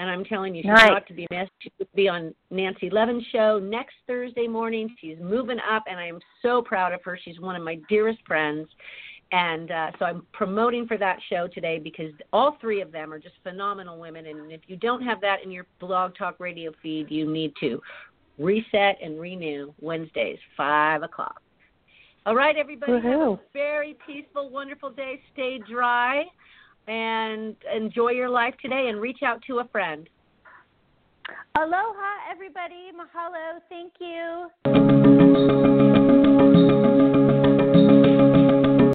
And 0.00 0.08
I'm 0.08 0.24
telling 0.24 0.54
you, 0.54 0.62
she's 0.62 0.70
Nice. 0.70 0.90
not 0.90 1.06
to 1.08 1.14
be 1.14 1.26
missed. 1.30 1.50
She 1.58 1.72
will 1.78 1.88
be 1.94 2.08
on 2.08 2.32
Nancy 2.50 2.88
Levin's 2.88 3.24
show 3.32 3.58
next 3.58 3.94
Thursday 4.06 4.46
morning. 4.46 4.94
She's 5.00 5.18
moving 5.20 5.58
up, 5.68 5.84
and 5.88 5.98
I 5.98 6.06
am 6.06 6.20
so 6.40 6.62
proud 6.62 6.92
of 6.92 7.02
her. 7.02 7.18
She's 7.20 7.40
one 7.40 7.56
of 7.56 7.62
my 7.62 7.80
dearest 7.88 8.20
friends. 8.26 8.68
And 9.32 9.70
uh, 9.70 9.90
so 9.98 10.04
I'm 10.06 10.26
promoting 10.32 10.86
for 10.86 10.96
that 10.98 11.18
show 11.28 11.48
today 11.48 11.78
because 11.78 12.12
all 12.32 12.56
three 12.60 12.80
of 12.80 12.92
them 12.92 13.12
are 13.12 13.18
just 13.18 13.34
phenomenal 13.42 13.98
women. 13.98 14.26
And 14.26 14.52
if 14.52 14.62
you 14.68 14.76
don't 14.76 15.02
have 15.02 15.20
that 15.20 15.42
in 15.44 15.50
your 15.50 15.66
blog 15.80 16.14
talk 16.16 16.36
radio 16.38 16.72
feed, 16.82 17.10
you 17.10 17.30
need 17.30 17.52
to 17.60 17.82
reset 18.38 18.98
and 19.02 19.20
renew 19.20 19.74
Wednesdays, 19.80 20.38
5 20.56 21.02
o'clock. 21.02 21.42
All 22.24 22.34
right, 22.34 22.56
everybody, 22.56 22.92
have 22.92 23.04
a 23.04 23.40
very 23.52 23.96
peaceful, 24.06 24.48
wonderful 24.50 24.90
day. 24.90 25.20
Stay 25.32 25.58
dry 25.70 26.24
and 26.88 27.54
enjoy 27.74 28.10
your 28.10 28.28
life 28.28 28.54
today 28.60 28.86
and 28.88 29.00
reach 29.00 29.22
out 29.22 29.42
to 29.46 29.58
a 29.58 29.68
friend. 29.68 30.08
Aloha, 31.56 32.30
everybody. 32.30 32.90
Mahalo. 32.94 33.60
Thank 33.68 33.92
you. 34.00 35.87